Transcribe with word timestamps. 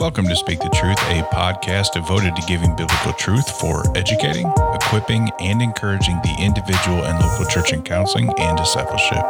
Welcome 0.00 0.28
to 0.28 0.34
Speak 0.34 0.60
the 0.60 0.70
Truth, 0.70 0.98
a 1.10 1.22
podcast 1.30 1.92
devoted 1.92 2.34
to 2.34 2.42
giving 2.46 2.74
biblical 2.74 3.12
truth 3.12 3.60
for 3.60 3.84
educating, 3.94 4.50
equipping, 4.72 5.28
and 5.40 5.60
encouraging 5.60 6.18
the 6.22 6.34
individual 6.40 7.04
and 7.04 7.20
local 7.22 7.44
church 7.44 7.74
in 7.74 7.82
counseling 7.82 8.32
and 8.38 8.56
discipleship. 8.56 9.22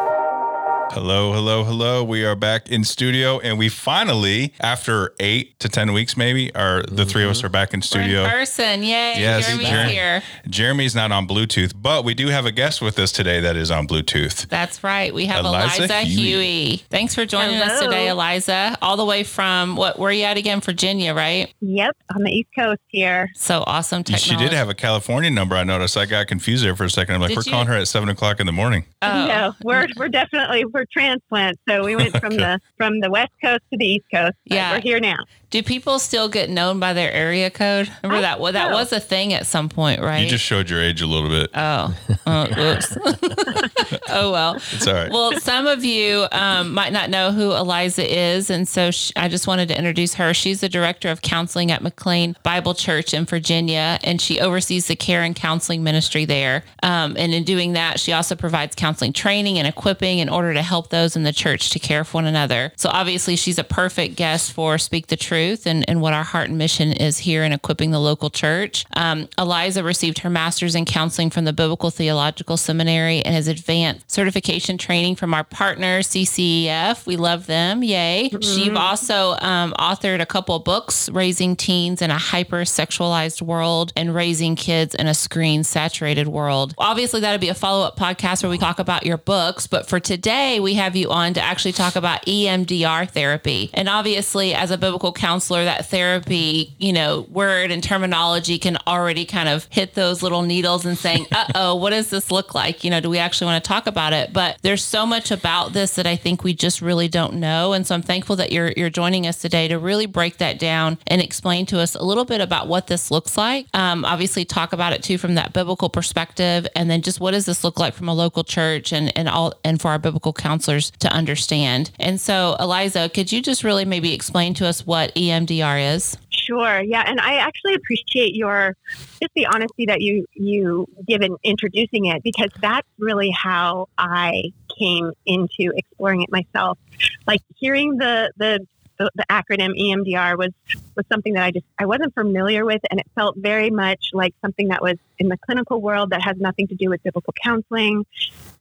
Hello, 0.92 1.32
hello, 1.32 1.62
hello. 1.62 2.02
We 2.02 2.24
are 2.24 2.34
back 2.34 2.68
in 2.68 2.82
studio, 2.82 3.38
and 3.38 3.56
we 3.56 3.68
finally, 3.68 4.52
after 4.58 5.14
eight 5.20 5.56
to 5.60 5.68
ten 5.68 5.92
weeks, 5.92 6.16
maybe, 6.16 6.52
are 6.56 6.82
the 6.82 7.06
three 7.06 7.22
of 7.22 7.30
us 7.30 7.38
mm-hmm. 7.38 7.46
are 7.46 7.50
back 7.50 7.72
in 7.72 7.78
We're 7.78 7.82
studio. 7.82 8.24
in 8.24 8.30
person. 8.30 8.82
Yay. 8.82 9.14
Yes, 9.20 9.46
Jeremy's 9.46 9.68
Jeremy. 9.68 9.92
here. 9.92 10.22
Jeremy's 10.48 10.96
not 10.96 11.12
on 11.12 11.28
Bluetooth, 11.28 11.74
but 11.80 12.04
we 12.04 12.14
do 12.14 12.26
have 12.26 12.44
a 12.44 12.50
guest 12.50 12.82
with 12.82 12.98
us 12.98 13.12
today 13.12 13.38
that 13.38 13.54
is 13.54 13.70
on 13.70 13.86
Bluetooth. 13.86 14.48
That's 14.48 14.82
right. 14.82 15.14
We 15.14 15.26
have 15.26 15.44
Eliza 15.44 15.84
Eliza, 15.84 15.94
Huie. 16.02 16.78
Huie. 16.78 16.82
Thanks 16.90 17.14
for 17.14 17.24
joining 17.24 17.60
us 17.60 17.80
today, 17.80 18.08
Eliza. 18.08 18.76
All 18.82 18.96
the 18.96 19.04
way 19.04 19.22
from 19.22 19.76
what? 19.76 19.96
Where 19.96 20.10
are 20.10 20.12
you 20.12 20.24
at 20.24 20.38
again? 20.38 20.60
Virginia, 20.60 21.14
right? 21.14 21.54
Yep, 21.60 21.96
on 22.16 22.24
the 22.24 22.32
East 22.32 22.48
Coast 22.58 22.80
here. 22.88 23.30
So 23.36 23.62
awesome. 23.64 24.02
She 24.04 24.34
did 24.34 24.52
have 24.52 24.68
a 24.68 24.74
California 24.74 25.30
number. 25.30 25.54
I 25.54 25.62
noticed. 25.62 25.96
I 25.96 26.06
got 26.06 26.26
confused 26.26 26.64
there 26.64 26.74
for 26.74 26.84
a 26.84 26.90
second. 26.90 27.14
I'm 27.14 27.20
like, 27.20 27.28
Did 27.28 27.36
we're 27.36 27.42
you? 27.44 27.52
calling 27.52 27.68
her 27.68 27.74
at 27.74 27.86
seven 27.86 28.08
o'clock 28.08 28.40
in 28.40 28.46
the 28.46 28.52
morning. 28.52 28.86
Oh. 29.02 29.26
No, 29.28 29.54
we're 29.62 29.86
we're 29.96 30.08
definitely 30.08 30.64
we're 30.64 30.79
transplants. 30.86 31.60
So 31.68 31.84
we 31.84 31.96
went 31.96 32.16
from 32.18 32.36
the 32.36 32.60
from 32.76 33.00
the 33.00 33.10
West 33.10 33.32
Coast 33.42 33.62
to 33.72 33.78
the 33.78 33.86
East 33.86 34.06
Coast. 34.12 34.36
Yeah. 34.44 34.72
we're 34.72 34.80
here 34.80 35.00
now. 35.00 35.18
Do 35.50 35.64
people 35.64 35.98
still 35.98 36.28
get 36.28 36.48
known 36.48 36.78
by 36.78 36.92
their 36.92 37.10
area 37.10 37.50
code? 37.50 37.90
Remember 38.04 38.18
I 38.18 38.20
that? 38.20 38.40
Well, 38.40 38.52
that 38.52 38.70
know. 38.70 38.76
was 38.76 38.92
a 38.92 39.00
thing 39.00 39.32
at 39.32 39.46
some 39.46 39.68
point, 39.68 40.00
right? 40.00 40.22
You 40.22 40.30
just 40.30 40.44
showed 40.44 40.70
your 40.70 40.80
age 40.80 41.02
a 41.02 41.08
little 41.08 41.28
bit. 41.28 41.50
Oh, 41.54 41.92
oh, 42.24 42.72
oops. 42.72 42.96
oh 44.10 44.30
well. 44.30 44.54
It's 44.54 44.86
all 44.86 44.94
right. 44.94 45.10
Well, 45.10 45.32
some 45.40 45.66
of 45.66 45.84
you 45.84 46.28
um, 46.30 46.72
might 46.72 46.92
not 46.92 47.10
know 47.10 47.32
who 47.32 47.50
Eliza 47.50 48.06
is, 48.06 48.48
and 48.48 48.68
so 48.68 48.92
sh 48.92 49.10
I 49.16 49.28
just 49.28 49.48
wanted 49.48 49.66
to 49.68 49.76
introduce 49.76 50.14
her. 50.14 50.32
She's 50.32 50.60
the 50.60 50.68
director 50.68 51.08
of 51.08 51.20
counseling 51.20 51.72
at 51.72 51.82
McLean 51.82 52.36
Bible 52.44 52.74
Church 52.74 53.12
in 53.12 53.24
Virginia, 53.24 53.98
and 54.04 54.20
she 54.20 54.38
oversees 54.38 54.86
the 54.86 54.94
care 54.94 55.22
and 55.22 55.34
counseling 55.34 55.82
ministry 55.82 56.26
there. 56.26 56.62
Um, 56.84 57.16
and 57.18 57.34
in 57.34 57.42
doing 57.42 57.72
that, 57.72 57.98
she 57.98 58.12
also 58.12 58.36
provides 58.36 58.76
counseling 58.76 59.12
training 59.12 59.58
and 59.58 59.66
equipping 59.66 60.20
in 60.20 60.28
order 60.28 60.54
to 60.54 60.62
help 60.62 60.90
those 60.90 61.16
in 61.16 61.24
the 61.24 61.32
church 61.32 61.70
to 61.70 61.80
care 61.80 62.04
for 62.04 62.18
one 62.18 62.26
another. 62.26 62.72
So 62.76 62.88
obviously, 62.88 63.34
she's 63.34 63.58
a 63.58 63.64
perfect 63.64 64.14
guest 64.14 64.52
for 64.52 64.78
Speak 64.78 65.08
the 65.08 65.16
Truth 65.16 65.39
and, 65.40 65.88
and 65.88 66.00
what 66.00 66.12
our 66.12 66.24
heart 66.24 66.48
and 66.48 66.58
mission 66.58 66.92
is 66.92 67.18
here 67.18 67.44
in 67.44 67.52
equipping 67.52 67.90
the 67.90 67.98
local 67.98 68.30
church. 68.30 68.84
Um, 68.96 69.28
Eliza 69.38 69.82
received 69.82 70.18
her 70.20 70.30
master's 70.30 70.74
in 70.74 70.84
counseling 70.84 71.30
from 71.30 71.44
the 71.44 71.52
Biblical 71.52 71.90
Theological 71.90 72.56
Seminary 72.56 73.22
and 73.22 73.34
has 73.34 73.48
advanced 73.48 74.10
certification 74.10 74.78
training 74.78 75.16
from 75.16 75.32
our 75.34 75.44
partner, 75.44 76.00
CCEF. 76.00 77.06
We 77.06 77.16
love 77.16 77.46
them. 77.46 77.82
Yay. 77.82 78.30
She's 78.40 78.74
also 78.74 79.36
um, 79.40 79.72
authored 79.78 80.20
a 80.20 80.26
couple 80.26 80.56
of 80.56 80.64
books, 80.64 81.08
Raising 81.10 81.56
Teens 81.56 82.02
in 82.02 82.10
a 82.10 82.18
Hyper 82.18 82.62
Sexualized 82.62 83.42
World 83.42 83.92
and 83.96 84.14
Raising 84.14 84.56
Kids 84.56 84.94
in 84.94 85.06
a 85.06 85.14
Screen 85.14 85.64
Saturated 85.64 86.28
World. 86.28 86.74
Obviously, 86.78 87.20
that'll 87.20 87.38
be 87.38 87.48
a 87.48 87.54
follow 87.54 87.86
up 87.86 87.96
podcast 87.96 88.42
where 88.42 88.50
we 88.50 88.58
talk 88.58 88.78
about 88.78 89.06
your 89.06 89.18
books. 89.18 89.66
But 89.66 89.88
for 89.88 90.00
today, 90.00 90.60
we 90.60 90.74
have 90.74 90.96
you 90.96 91.10
on 91.10 91.34
to 91.34 91.40
actually 91.40 91.72
talk 91.72 91.96
about 91.96 92.24
EMDR 92.26 93.10
therapy. 93.10 93.70
And 93.74 93.88
obviously, 93.88 94.54
as 94.54 94.70
a 94.70 94.78
biblical 94.78 95.12
counselor, 95.12 95.29
that 95.38 95.86
therapy, 95.86 96.74
you 96.78 96.92
know, 96.92 97.26
word 97.30 97.70
and 97.70 97.82
terminology 97.82 98.58
can 98.58 98.76
already 98.86 99.24
kind 99.24 99.48
of 99.48 99.66
hit 99.70 99.94
those 99.94 100.22
little 100.22 100.42
needles 100.42 100.84
and 100.84 100.98
saying, 100.98 101.26
uh 101.32 101.46
oh, 101.54 101.74
what 101.76 101.90
does 101.90 102.10
this 102.10 102.30
look 102.30 102.54
like? 102.54 102.84
You 102.84 102.90
know, 102.90 103.00
do 103.00 103.10
we 103.10 103.18
actually 103.18 103.46
want 103.46 103.62
to 103.62 103.68
talk 103.68 103.86
about 103.86 104.12
it? 104.12 104.32
But 104.32 104.58
there's 104.62 104.84
so 104.84 105.06
much 105.06 105.30
about 105.30 105.72
this 105.72 105.94
that 105.94 106.06
I 106.06 106.16
think 106.16 106.42
we 106.42 106.54
just 106.54 106.82
really 106.82 107.08
don't 107.08 107.34
know. 107.34 107.72
And 107.72 107.86
so 107.86 107.94
I'm 107.94 108.02
thankful 108.02 108.36
that 108.36 108.52
you're 108.52 108.72
you're 108.76 108.90
joining 108.90 109.26
us 109.26 109.38
today 109.38 109.68
to 109.68 109.78
really 109.78 110.06
break 110.06 110.38
that 110.38 110.58
down 110.58 110.98
and 111.06 111.20
explain 111.20 111.66
to 111.66 111.78
us 111.78 111.94
a 111.94 112.02
little 112.02 112.24
bit 112.24 112.40
about 112.40 112.68
what 112.68 112.86
this 112.86 113.10
looks 113.10 113.36
like. 113.36 113.66
Um, 113.74 114.04
obviously, 114.04 114.44
talk 114.44 114.72
about 114.72 114.92
it 114.92 115.02
too 115.02 115.18
from 115.18 115.34
that 115.34 115.52
biblical 115.52 115.88
perspective, 115.88 116.66
and 116.74 116.90
then 116.90 117.02
just 117.02 117.20
what 117.20 117.32
does 117.32 117.46
this 117.46 117.64
look 117.64 117.78
like 117.78 117.94
from 117.94 118.08
a 118.08 118.14
local 118.14 118.44
church 118.44 118.92
and 118.92 119.16
and 119.16 119.28
all 119.28 119.54
and 119.64 119.80
for 119.80 119.88
our 119.88 119.98
biblical 119.98 120.32
counselors 120.32 120.90
to 120.98 121.12
understand. 121.12 121.90
And 121.98 122.20
so, 122.20 122.56
Eliza, 122.58 123.08
could 123.08 123.32
you 123.32 123.42
just 123.42 123.64
really 123.64 123.84
maybe 123.84 124.12
explain 124.12 124.54
to 124.54 124.66
us 124.66 124.86
what 124.86 125.12
EMDR 125.20 125.94
is? 125.94 126.16
Sure. 126.30 126.80
Yeah, 126.80 127.04
and 127.06 127.20
I 127.20 127.36
actually 127.36 127.74
appreciate 127.74 128.34
your 128.34 128.76
just 129.20 129.32
the 129.34 129.46
honesty 129.46 129.86
that 129.86 130.00
you 130.00 130.26
you 130.32 130.86
give 131.06 131.20
in 131.20 131.36
introducing 131.44 132.06
it 132.06 132.22
because 132.22 132.50
that's 132.60 132.88
really 132.98 133.30
how 133.30 133.88
I 133.98 134.52
came 134.78 135.12
into 135.26 135.72
exploring 135.76 136.22
it 136.22 136.30
myself. 136.30 136.78
Like 137.26 137.42
hearing 137.56 137.98
the 137.98 138.32
the 138.36 138.66
the, 138.98 139.24
acronym 139.30 139.78
EMDR 139.78 140.36
was 140.36 140.50
was 140.96 141.06
something 141.10 141.34
that 141.34 141.42
I 141.42 141.50
just 141.50 141.64
I 141.78 141.86
wasn't 141.86 142.14
familiar 142.14 142.64
with, 142.64 142.82
and 142.90 143.00
it 143.00 143.06
felt 143.14 143.36
very 143.36 143.70
much 143.70 144.10
like 144.12 144.34
something 144.42 144.68
that 144.68 144.82
was 144.82 144.96
in 145.18 145.28
the 145.28 145.38
clinical 145.38 145.80
world 145.80 146.10
that 146.10 146.22
has 146.22 146.36
nothing 146.38 146.68
to 146.68 146.74
do 146.74 146.90
with 146.90 147.02
biblical 147.02 147.34
counseling. 147.42 148.04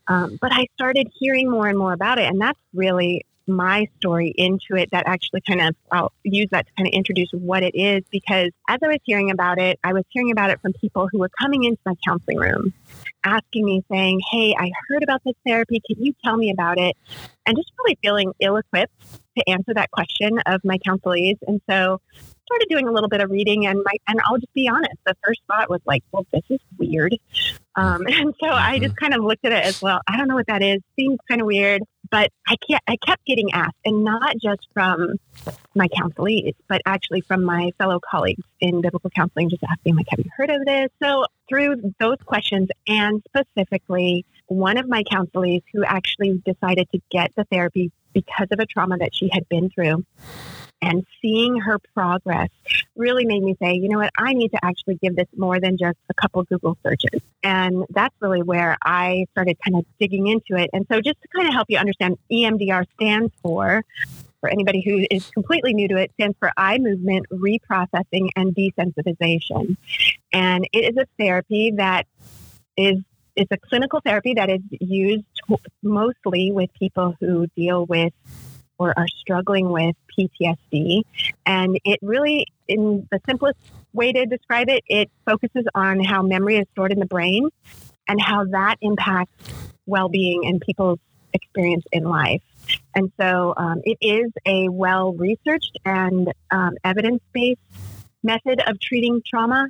Um, 0.08 0.38
but 0.42 0.52
I 0.52 0.68
started 0.74 1.12
hearing 1.14 1.50
more 1.50 1.68
and 1.68 1.78
more 1.78 1.94
about 1.94 2.20
it, 2.20 2.26
and 2.26 2.40
that's 2.40 2.60
really 2.74 3.26
my 3.50 3.88
story 3.98 4.34
into 4.36 4.76
it 4.76 4.90
that 4.92 5.04
actually 5.08 5.42
kind 5.42 5.62
of 5.62 5.76
I'll 5.92 6.14
use 6.24 6.48
that 6.52 6.68
to 6.68 6.74
kind 6.78 6.88
of 6.88 6.94
introduce 6.94 7.30
what 7.32 7.64
it 7.64 7.76
is 7.76 8.04
because 8.12 8.52
as 8.68 8.80
I 8.84 8.88
was 8.88 9.00
hearing 9.04 9.32
about 9.32 9.60
it, 9.60 9.80
I 9.84 9.94
was 9.94 10.04
hearing 10.10 10.32
about 10.32 10.50
it 10.52 10.62
from 10.62 10.74
people 10.74 11.10
who 11.12 11.20
were 11.20 11.30
coming 11.40 11.64
into 11.64 11.80
my 11.86 11.96
counseling 12.06 12.38
room 12.38 12.74
asking 13.24 13.66
me 13.66 13.84
saying, 13.92 14.22
Hey, 14.32 14.56
I 14.58 14.72
heard 14.88 15.04
about 15.04 15.22
this 15.26 15.36
therapy. 15.46 15.82
Can 15.86 16.04
you 16.04 16.14
tell 16.24 16.38
me 16.38 16.52
about 16.52 16.78
it? 16.78 16.96
And 17.46 17.58
just 17.58 17.72
really 17.84 17.98
feeling 18.02 18.32
ill 18.40 18.58
equipped 18.58 18.94
to 19.38 19.50
answer 19.50 19.74
that 19.74 19.92
question 19.92 20.40
of 20.46 20.62
my 20.64 20.78
counselees. 20.78 21.38
And 21.48 21.62
so 21.70 22.00
started 22.50 22.68
doing 22.70 22.88
a 22.88 22.92
little 22.92 23.10
bit 23.10 23.22
of 23.22 23.30
reading 23.30 23.68
and 23.68 23.80
my 23.86 23.94
and 24.08 24.20
I'll 24.26 24.38
just 24.38 24.54
be 24.54 24.68
honest, 24.68 24.94
the 25.06 25.16
first 25.24 25.42
thought 25.48 25.70
was 25.70 25.82
like, 25.86 26.04
well, 26.12 26.26
this 26.34 26.42
is 26.50 26.60
weird. 26.78 27.16
Um, 27.76 28.02
and 28.08 28.34
so 28.42 28.50
I 28.50 28.80
just 28.80 28.96
kind 28.96 29.14
of 29.14 29.24
looked 29.24 29.46
at 29.46 29.52
it 29.52 29.64
as 29.64 29.82
well. 29.82 30.02
I 30.08 30.18
don't 30.18 30.28
know 30.28 30.36
what 30.36 30.48
that 30.48 30.64
is. 30.64 30.82
Seems 30.96 31.20
kind 31.28 31.42
of 31.42 31.48
weird, 31.48 31.84
but 32.12 32.32
I 32.48 32.56
can't. 32.68 32.84
I 32.88 32.96
kept 32.98 33.26
getting 33.26 33.52
asked, 33.54 33.78
and 33.86 34.04
not 34.04 34.36
just 34.42 34.68
from 34.74 35.16
my 35.76 35.88
counselees, 35.88 36.54
but 36.68 36.82
actually 36.86 37.22
from 37.22 37.44
my 37.44 37.72
fellow 37.78 38.00
colleagues 38.00 38.44
in 38.60 38.82
biblical 38.82 39.10
counseling, 39.10 39.50
just 39.50 39.64
asking 39.64 39.96
like, 39.96 40.08
"Have 40.10 40.20
you 40.20 40.32
heard 40.36 40.50
of 40.50 40.66
this?" 40.66 40.90
So 41.02 41.26
through 41.48 41.94
those 42.00 42.18
questions, 42.26 42.70
and 42.88 43.22
specifically 43.28 44.26
one 44.48 44.78
of 44.78 44.88
my 44.88 45.04
counselees 45.04 45.62
who 45.74 45.84
actually 45.84 46.42
decided 46.46 46.90
to 46.92 47.00
get 47.12 47.32
the 47.36 47.44
therapy 47.46 47.92
because 48.14 48.48
of 48.52 48.60
a 48.60 48.66
trauma 48.66 48.98
that 48.98 49.14
she 49.14 49.30
had 49.32 49.48
been 49.50 49.70
through. 49.70 50.06
And 50.82 51.06
seeing 51.22 51.60
her 51.60 51.78
progress 51.94 52.50
really 52.96 53.26
made 53.26 53.44
me 53.44 53.56
say, 53.62 53.74
you 53.74 53.90
know 53.90 53.98
what, 53.98 54.12
I 54.18 54.34
need 54.34 54.52
to 54.52 54.60
actually 54.64 54.96
give 54.96 55.16
this 55.16 55.28
more 55.36 55.60
than 55.60 55.78
just 55.78 55.98
a 56.10 56.14
couple 56.14 56.42
Google 56.44 56.78
searches. 56.84 57.22
And 57.44 57.86
that's 57.90 58.16
really 58.22 58.42
where 58.42 58.78
I 58.84 59.26
started 59.32 59.58
kind 59.64 59.78
of 59.78 59.86
digging 60.00 60.28
into 60.28 60.56
it. 60.56 60.70
And 60.72 60.86
so, 60.90 61.02
just 61.02 61.22
to 61.22 61.28
kind 61.36 61.48
of 61.48 61.54
help 61.54 61.68
you 61.70 61.78
understand, 61.78 62.18
EMDR 62.32 62.86
stands 62.96 63.34
for, 63.42 63.84
for 64.40 64.50
anybody 64.50 64.82
who 64.82 65.06
is 65.12 65.30
completely 65.32 65.74
new 65.74 65.90
to 65.90 65.98
it, 65.98 66.12
stands 66.14 66.38
for 66.40 66.52
eye 66.56 66.78
movement 66.78 67.26
reprocessing 67.30 68.30
and 68.38 68.56
desensitization. 68.56 69.76
And 70.32 70.66
it 70.72 70.94
is 70.94 70.98
a 70.98 71.08
therapy 71.18 71.72
that 71.76 72.08
is 72.78 73.00
it's 73.36 73.52
a 73.52 73.58
clinical 73.58 74.02
therapy 74.04 74.34
that 74.36 74.50
is 74.50 74.62
used 74.72 75.26
mostly 75.82 76.52
with 76.52 76.70
people 76.78 77.16
who 77.20 77.48
deal 77.56 77.86
with 77.86 78.14
or 78.78 78.98
are 78.98 79.08
struggling 79.08 79.70
with 79.70 79.96
PTSD. 80.18 81.04
And 81.46 81.78
it 81.84 82.00
really, 82.02 82.48
in 82.68 83.08
the 83.12 83.20
simplest 83.28 83.60
way 83.94 84.12
to 84.14 84.26
describe 84.26 84.70
it, 84.70 84.84
it 84.88 85.10
focuses 85.26 85.66
on 85.76 86.04
how 86.04 86.22
memory 86.22 86.58
is 86.58 86.66
stored 86.72 86.92
in 86.92 87.00
the 87.00 87.06
brain 87.06 87.50
and 88.08 88.22
how 88.22 88.46
that 88.46 88.78
impacts 88.82 89.54
well 89.86 90.10
being 90.10 90.46
and 90.46 90.62
people's 90.62 91.00
experience 91.34 91.84
in 91.92 92.04
life. 92.04 92.42
And 92.96 93.12
so 93.20 93.54
um, 93.58 93.82
it 93.84 93.98
is 94.02 94.32
a 94.46 94.70
well 94.70 95.14
researched 95.14 95.78
and 95.86 96.32
um, 96.52 96.76
evidence 96.84 97.22
based 97.34 97.60
method 98.24 98.62
of 98.68 98.80
treating 98.80 99.22
trauma. 99.26 99.70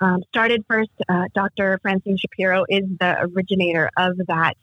Um, 0.00 0.22
started 0.28 0.64
first, 0.68 0.90
uh, 1.08 1.24
Dr. 1.34 1.78
Francine 1.82 2.16
Shapiro 2.16 2.64
is 2.68 2.84
the 3.00 3.16
originator 3.20 3.90
of 3.96 4.16
that 4.28 4.56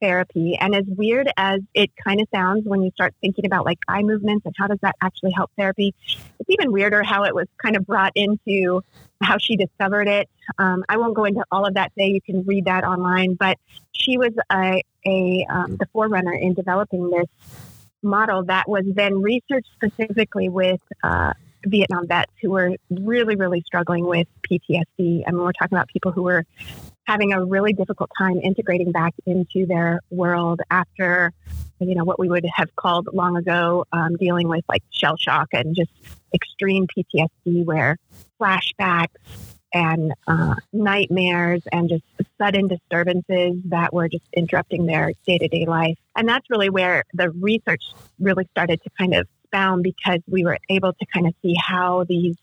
therapy. 0.00 0.56
And 0.58 0.74
as 0.74 0.84
weird 0.86 1.30
as 1.36 1.60
it 1.74 1.90
kind 2.02 2.20
of 2.20 2.28
sounds 2.32 2.64
when 2.64 2.82
you 2.82 2.90
start 2.92 3.14
thinking 3.20 3.46
about 3.46 3.64
like 3.64 3.78
eye 3.88 4.02
movements 4.02 4.46
and 4.46 4.54
how 4.56 4.66
does 4.66 4.78
that 4.82 4.94
actually 5.02 5.32
help 5.32 5.50
therapy, 5.56 5.94
it's 6.38 6.48
even 6.48 6.72
weirder 6.72 7.02
how 7.02 7.24
it 7.24 7.34
was 7.34 7.46
kind 7.62 7.76
of 7.76 7.86
brought 7.86 8.12
into 8.14 8.82
how 9.20 9.38
she 9.38 9.56
discovered 9.56 10.08
it. 10.08 10.28
Um, 10.58 10.84
I 10.88 10.96
won't 10.96 11.14
go 11.14 11.24
into 11.24 11.44
all 11.50 11.66
of 11.66 11.74
that 11.74 11.92
today. 11.94 12.12
You 12.12 12.20
can 12.20 12.44
read 12.46 12.66
that 12.66 12.84
online. 12.84 13.34
But 13.34 13.58
she 13.92 14.16
was 14.16 14.32
a, 14.50 14.82
a 15.06 15.46
um, 15.50 15.76
the 15.76 15.86
forerunner 15.92 16.34
in 16.34 16.54
developing 16.54 17.10
this 17.10 17.26
model 18.02 18.44
that 18.44 18.68
was 18.68 18.84
then 18.86 19.20
researched 19.20 19.70
specifically 19.74 20.48
with 20.48 20.80
uh, 21.02 21.32
Vietnam 21.64 22.06
vets 22.06 22.32
who 22.40 22.50
were 22.50 22.76
really, 22.90 23.36
really 23.36 23.62
struggling 23.66 24.06
with 24.06 24.26
PTSD. 24.48 25.24
I 25.26 25.30
mean, 25.30 25.38
we're 25.38 25.52
talking 25.52 25.76
about 25.76 25.88
people 25.88 26.12
who 26.12 26.22
were 26.22 26.44
having 27.04 27.32
a 27.32 27.44
really 27.44 27.72
difficult 27.72 28.10
time 28.16 28.40
integrating 28.42 28.92
back 28.92 29.14
into 29.26 29.66
their 29.66 30.00
world 30.10 30.60
after 30.70 31.32
you 31.80 31.94
know, 31.94 32.04
what 32.04 32.18
we 32.18 32.28
would 32.28 32.46
have 32.54 32.74
called 32.76 33.08
long 33.12 33.36
ago 33.36 33.84
um, 33.92 34.16
dealing 34.16 34.48
with 34.48 34.64
like 34.68 34.82
shell 34.90 35.16
shock 35.16 35.48
and 35.52 35.76
just 35.76 35.90
extreme 36.34 36.86
PTSD, 36.86 37.64
where 37.64 37.96
flashbacks 38.40 39.08
and 39.72 40.14
uh, 40.26 40.54
nightmares 40.72 41.62
and 41.70 41.88
just 41.88 42.02
sudden 42.38 42.68
disturbances 42.68 43.60
that 43.66 43.92
were 43.92 44.08
just 44.08 44.24
interrupting 44.32 44.86
their 44.86 45.12
day 45.26 45.38
to 45.38 45.48
day 45.48 45.66
life. 45.66 45.98
And 46.16 46.28
that's 46.28 46.48
really 46.50 46.70
where 46.70 47.04
the 47.12 47.30
research 47.30 47.84
really 48.18 48.46
started 48.50 48.82
to 48.82 48.90
kind 48.98 49.14
of 49.14 49.28
found 49.50 49.82
because 49.82 50.20
we 50.28 50.44
were 50.44 50.58
able 50.68 50.92
to 50.92 51.06
kind 51.12 51.26
of 51.26 51.34
see 51.42 51.54
how 51.58 52.04
these 52.04 52.36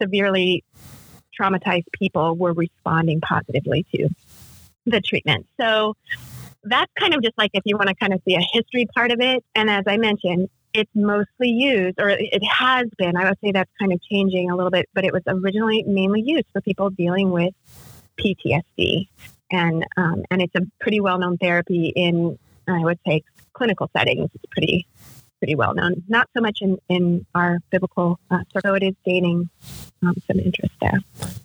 severely 0.00 0.64
traumatized 1.38 1.90
people 1.92 2.34
were 2.34 2.52
responding 2.52 3.20
positively 3.20 3.86
to 3.94 4.08
the 4.86 5.00
treatment. 5.00 5.46
So 5.60 5.94
that's 6.64 6.90
kind 6.98 7.14
of 7.14 7.22
just 7.22 7.36
like 7.38 7.50
if 7.54 7.62
you 7.64 7.76
want 7.76 7.88
to 7.88 7.94
kind 7.94 8.12
of 8.12 8.20
see 8.26 8.34
a 8.34 8.46
history 8.52 8.86
part 8.94 9.10
of 9.10 9.20
it. 9.20 9.44
And 9.54 9.70
as 9.70 9.84
I 9.86 9.96
mentioned, 9.96 10.48
it's 10.74 10.90
mostly 10.94 11.48
used, 11.48 11.98
or 12.00 12.10
it 12.10 12.44
has 12.44 12.86
been. 12.98 13.16
I 13.16 13.28
would 13.28 13.38
say 13.42 13.52
that's 13.52 13.70
kind 13.78 13.92
of 13.92 14.02
changing 14.02 14.50
a 14.50 14.56
little 14.56 14.70
bit, 14.70 14.88
but 14.94 15.04
it 15.04 15.12
was 15.12 15.22
originally 15.26 15.82
mainly 15.84 16.20
used 16.20 16.46
for 16.52 16.60
people 16.60 16.90
dealing 16.90 17.30
with 17.30 17.54
PTSD, 18.18 19.08
and 19.50 19.86
um, 19.96 20.24
and 20.30 20.42
it's 20.42 20.54
a 20.54 20.60
pretty 20.80 21.00
well 21.00 21.18
known 21.18 21.38
therapy 21.38 21.92
in 21.96 22.38
I 22.66 22.80
would 22.80 22.98
say 23.06 23.22
clinical 23.54 23.90
settings. 23.96 24.30
It's 24.34 24.44
pretty 24.50 24.86
pretty 25.38 25.54
well 25.54 25.74
known. 25.74 26.02
Not 26.08 26.28
so 26.36 26.42
much 26.42 26.58
in, 26.60 26.78
in 26.88 27.26
our 27.34 27.58
biblical 27.70 28.18
uh, 28.30 28.40
circle. 28.52 28.74
It 28.74 28.82
is 28.82 28.94
gaining 29.04 29.48
um, 30.02 30.14
some 30.26 30.38
interest 30.38 30.74
there. 30.80 30.98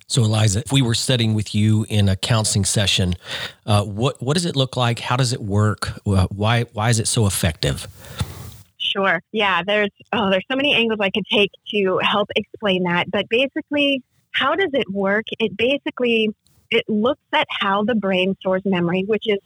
So, 0.06 0.22
Eliza, 0.24 0.60
if 0.60 0.72
we 0.72 0.82
were 0.82 0.94
studying 0.94 1.34
with 1.34 1.54
you 1.54 1.86
in 1.88 2.08
a 2.08 2.16
counseling 2.16 2.64
session, 2.64 3.14
uh, 3.66 3.84
what 3.84 4.22
what 4.22 4.34
does 4.34 4.44
it 4.44 4.56
look 4.56 4.76
like? 4.76 5.00
How 5.00 5.16
does 5.16 5.32
it 5.32 5.40
work? 5.40 5.92
Uh, 6.06 6.26
why 6.28 6.64
why 6.72 6.90
is 6.90 6.98
it 6.98 7.08
so 7.08 7.26
effective? 7.26 7.86
Sure. 8.78 9.20
Yeah. 9.32 9.62
There's 9.64 9.90
oh, 10.12 10.30
there's 10.30 10.44
so 10.50 10.56
many 10.56 10.74
angles 10.74 11.00
I 11.00 11.10
could 11.10 11.26
take 11.32 11.50
to 11.70 11.98
help 12.02 12.30
explain 12.36 12.84
that. 12.84 13.10
But 13.10 13.28
basically, 13.28 14.02
how 14.32 14.54
does 14.54 14.70
it 14.72 14.90
work? 14.92 15.24
It 15.38 15.56
basically 15.56 16.30
it 16.70 16.84
looks 16.88 17.22
at 17.32 17.46
how 17.50 17.84
the 17.84 17.94
brain 17.94 18.36
stores 18.40 18.62
memory, 18.64 19.04
which 19.06 19.24
is 19.26 19.38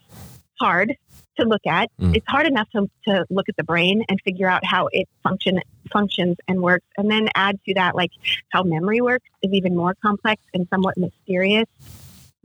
hard 0.59 0.95
to 1.39 1.45
look 1.45 1.65
at. 1.65 1.89
Mm. 1.99 2.15
It's 2.15 2.27
hard 2.27 2.47
enough 2.47 2.69
to, 2.71 2.89
to 3.07 3.25
look 3.29 3.49
at 3.49 3.57
the 3.57 3.63
brain 3.63 4.03
and 4.09 4.19
figure 4.21 4.47
out 4.47 4.65
how 4.65 4.89
it 4.91 5.07
function 5.23 5.61
functions 5.91 6.37
and 6.47 6.61
works, 6.61 6.85
and 6.97 7.09
then 7.09 7.29
add 7.35 7.59
to 7.65 7.73
that 7.75 7.95
like 7.95 8.11
how 8.49 8.63
memory 8.63 9.01
works 9.01 9.27
is 9.41 9.51
even 9.53 9.75
more 9.75 9.95
complex 10.01 10.41
and 10.53 10.67
somewhat 10.69 10.97
mysterious. 10.97 11.65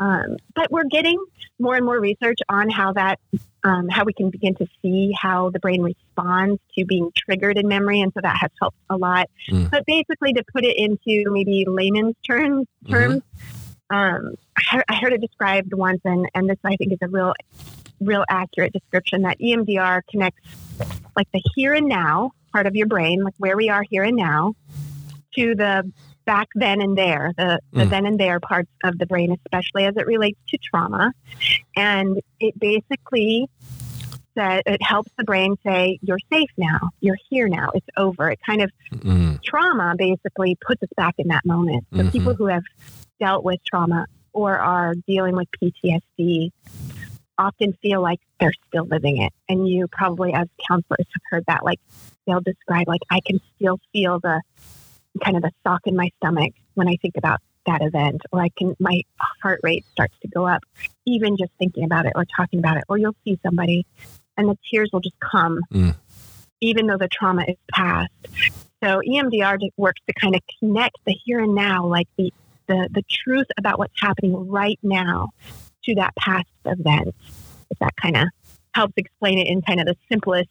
Um, 0.00 0.36
but 0.54 0.70
we're 0.72 0.84
getting 0.84 1.22
more 1.58 1.76
and 1.76 1.84
more 1.84 2.00
research 2.00 2.38
on 2.48 2.68
how 2.68 2.92
that 2.94 3.20
um, 3.62 3.88
how 3.88 4.04
we 4.04 4.12
can 4.12 4.30
begin 4.30 4.54
to 4.56 4.66
see 4.82 5.12
how 5.18 5.50
the 5.50 5.58
brain 5.58 5.82
responds 5.82 6.60
to 6.76 6.84
being 6.84 7.10
triggered 7.16 7.56
in 7.56 7.68
memory, 7.68 8.00
and 8.00 8.12
so 8.12 8.20
that 8.20 8.36
has 8.36 8.50
helped 8.60 8.76
a 8.90 8.96
lot. 8.96 9.30
Mm. 9.50 9.70
But 9.70 9.86
basically, 9.86 10.32
to 10.34 10.44
put 10.52 10.64
it 10.64 10.76
into 10.76 11.30
maybe 11.30 11.64
layman's 11.66 12.16
terms, 12.26 12.66
terms. 12.88 13.22
Mm-hmm. 13.22 13.63
Um, 13.90 14.34
I 14.56 14.94
heard 14.94 15.12
it 15.12 15.20
described 15.20 15.74
once, 15.74 16.00
and, 16.04 16.28
and 16.34 16.48
this 16.48 16.58
I 16.64 16.76
think 16.76 16.92
is 16.92 16.98
a 17.02 17.08
real 17.08 17.34
real 18.00 18.24
accurate 18.28 18.72
description 18.72 19.22
that 19.22 19.38
EMDR 19.38 20.02
connects 20.10 20.40
like 21.16 21.30
the 21.32 21.42
here 21.54 21.72
and 21.74 21.86
now 21.86 22.32
part 22.52 22.66
of 22.66 22.74
your 22.74 22.86
brain, 22.86 23.22
like 23.22 23.34
where 23.38 23.56
we 23.56 23.68
are 23.68 23.82
here 23.88 24.02
and 24.02 24.16
now, 24.16 24.54
to 25.36 25.54
the 25.54 25.90
back 26.24 26.48
then 26.54 26.80
and 26.80 26.96
there, 26.96 27.32
the, 27.36 27.60
the 27.72 27.82
mm. 27.82 27.90
then 27.90 28.06
and 28.06 28.18
there 28.18 28.40
parts 28.40 28.70
of 28.82 28.98
the 28.98 29.06
brain, 29.06 29.36
especially 29.44 29.84
as 29.84 29.96
it 29.96 30.06
relates 30.06 30.38
to 30.48 30.58
trauma. 30.58 31.12
And 31.76 32.20
it 32.40 32.58
basically 32.58 33.48
says 34.36 34.62
it 34.66 34.82
helps 34.82 35.10
the 35.16 35.24
brain 35.24 35.56
say, 35.64 35.98
You're 36.02 36.18
safe 36.30 36.50
now, 36.56 36.90
you're 37.00 37.18
here 37.30 37.48
now, 37.48 37.70
it's 37.74 37.86
over. 37.96 38.30
It 38.30 38.40
kind 38.44 38.62
of 38.62 38.70
mm. 38.92 39.42
trauma 39.42 39.94
basically 39.96 40.56
puts 40.60 40.82
us 40.82 40.88
back 40.96 41.14
in 41.18 41.28
that 41.28 41.44
moment. 41.44 41.86
So 41.92 41.98
mm-hmm. 41.98 42.10
people 42.10 42.34
who 42.34 42.46
have 42.46 42.64
dealt 43.20 43.44
with 43.44 43.60
trauma 43.64 44.06
or 44.32 44.58
are 44.58 44.94
dealing 45.06 45.36
with 45.36 45.48
PTSD 45.62 46.50
often 47.38 47.72
feel 47.82 48.00
like 48.00 48.20
they're 48.40 48.52
still 48.68 48.84
living 48.84 49.22
it. 49.22 49.32
And 49.48 49.68
you 49.68 49.86
probably, 49.88 50.32
as 50.32 50.48
counselors, 50.68 51.06
have 51.12 51.22
heard 51.30 51.44
that. 51.46 51.64
Like 51.64 51.80
they'll 52.26 52.40
describe, 52.40 52.88
like, 52.88 53.02
I 53.10 53.20
can 53.20 53.40
still 53.56 53.78
feel 53.92 54.20
the 54.20 54.42
kind 55.22 55.36
of 55.36 55.42
the 55.42 55.52
sock 55.62 55.82
in 55.86 55.96
my 55.96 56.10
stomach 56.18 56.52
when 56.74 56.88
I 56.88 56.96
think 57.00 57.16
about 57.16 57.40
that 57.66 57.82
event, 57.82 58.22
or 58.32 58.40
I 58.40 58.50
can, 58.50 58.76
my 58.78 59.02
heart 59.42 59.60
rate 59.62 59.84
starts 59.92 60.14
to 60.20 60.28
go 60.28 60.46
up, 60.46 60.62
even 61.06 61.36
just 61.36 61.52
thinking 61.58 61.84
about 61.84 62.04
it 62.06 62.12
or 62.14 62.24
talking 62.36 62.58
about 62.58 62.76
it. 62.76 62.84
Or 62.88 62.98
you'll 62.98 63.16
see 63.24 63.38
somebody 63.42 63.86
and 64.36 64.48
the 64.48 64.58
tears 64.70 64.90
will 64.92 65.00
just 65.00 65.18
come, 65.20 65.60
mm. 65.72 65.94
even 66.60 66.86
though 66.86 66.98
the 66.98 67.08
trauma 67.08 67.44
is 67.46 67.56
past. 67.72 68.10
So 68.82 69.00
EMDR 69.06 69.58
works 69.76 70.00
to 70.06 70.14
kind 70.14 70.34
of 70.34 70.42
connect 70.58 70.96
the 71.06 71.16
here 71.24 71.40
and 71.40 71.54
now, 71.54 71.86
like 71.86 72.08
the, 72.18 72.32
the, 72.66 72.88
the 72.92 73.02
truth 73.08 73.46
about 73.58 73.78
what's 73.78 73.98
happening 74.00 74.48
right 74.48 74.78
now 74.82 75.30
to 75.84 75.94
that 75.96 76.14
past 76.16 76.48
event. 76.64 77.14
If 77.70 77.78
that 77.78 77.96
kind 77.96 78.16
of 78.16 78.28
helps 78.74 78.94
explain 78.96 79.38
it 79.38 79.46
in 79.46 79.62
kind 79.62 79.80
of 79.80 79.86
the 79.86 79.96
simplest 80.10 80.50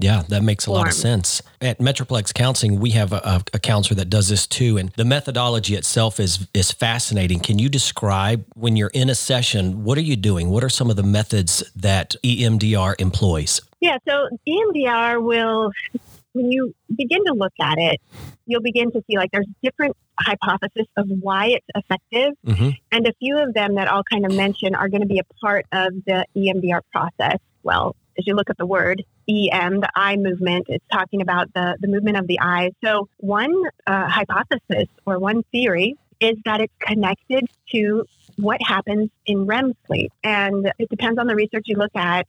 yeah, 0.00 0.22
that 0.28 0.44
makes 0.44 0.66
a 0.66 0.70
lot 0.70 0.86
of 0.86 0.94
sense. 0.94 1.42
At 1.60 1.80
Metroplex 1.80 2.32
Counseling, 2.32 2.78
we 2.78 2.90
have 2.90 3.12
a, 3.12 3.42
a, 3.52 3.58
counselor 3.58 3.96
that 3.96 4.08
does 4.08 4.28
this 4.28 4.46
too, 4.46 4.76
and 4.78 4.90
the 4.90 5.04
methodology 5.04 5.74
itself 5.74 6.20
is 6.20 6.46
is 6.54 6.70
fascinating. 6.70 7.40
Can 7.40 7.58
you 7.58 7.68
describe 7.68 8.44
when 8.54 8.76
you're 8.76 8.92
in 8.94 9.10
a 9.10 9.14
session, 9.16 9.82
what 9.82 9.98
are 9.98 10.02
you 10.02 10.14
doing? 10.14 10.50
What 10.50 10.62
are 10.62 10.68
some 10.68 10.88
of 10.88 10.94
the 10.94 11.02
methods 11.02 11.64
that 11.74 12.14
EMDR 12.22 12.94
employs? 13.00 13.60
Yeah, 13.80 13.98
so 14.08 14.28
EMDR 14.48 15.20
will, 15.20 15.72
when 16.32 16.52
you 16.52 16.74
begin 16.94 17.24
to 17.24 17.32
look 17.32 17.54
at 17.60 17.78
it, 17.78 18.00
you'll 18.46 18.62
begin 18.62 18.92
to 18.92 19.02
see 19.10 19.16
like 19.16 19.32
there's 19.32 19.48
different 19.64 19.96
hypothesis 20.20 20.86
of 20.96 21.08
why 21.08 21.46
it's 21.46 21.66
effective. 21.74 22.34
Mm-hmm. 22.46 22.70
And 22.92 23.06
a 23.06 23.12
few 23.18 23.36
of 23.38 23.52
them 23.52 23.74
that 23.74 23.90
I'll 23.90 24.04
kind 24.04 24.24
of 24.24 24.32
mention 24.32 24.76
are 24.76 24.88
going 24.88 25.02
to 25.02 25.08
be 25.08 25.18
a 25.18 25.34
part 25.40 25.66
of 25.72 25.92
the 26.06 26.24
EMDR 26.36 26.82
process. 26.92 27.38
Well, 27.64 27.96
as 28.16 28.26
you 28.28 28.34
look 28.34 28.48
at 28.48 28.58
the 28.58 28.66
word 28.66 29.04
EM, 29.28 29.80
the 29.80 29.90
eye 29.94 30.16
movement, 30.16 30.66
it's 30.68 30.84
talking 30.90 31.20
about 31.20 31.52
the, 31.54 31.76
the 31.80 31.88
movement 31.88 32.16
of 32.16 32.26
the 32.26 32.40
eyes. 32.40 32.72
So, 32.84 33.08
one 33.18 33.54
uh, 33.86 34.08
hypothesis 34.08 34.88
or 35.06 35.18
one 35.18 35.42
theory 35.52 35.96
is 36.20 36.36
that 36.44 36.60
it's 36.60 36.74
connected 36.80 37.46
to 37.72 38.04
what 38.36 38.62
happens 38.62 39.10
in 39.26 39.46
REM 39.46 39.74
sleep. 39.86 40.12
And 40.22 40.72
it 40.78 40.88
depends 40.88 41.18
on 41.18 41.26
the 41.26 41.34
research 41.34 41.64
you 41.66 41.76
look 41.76 41.94
at 41.96 42.26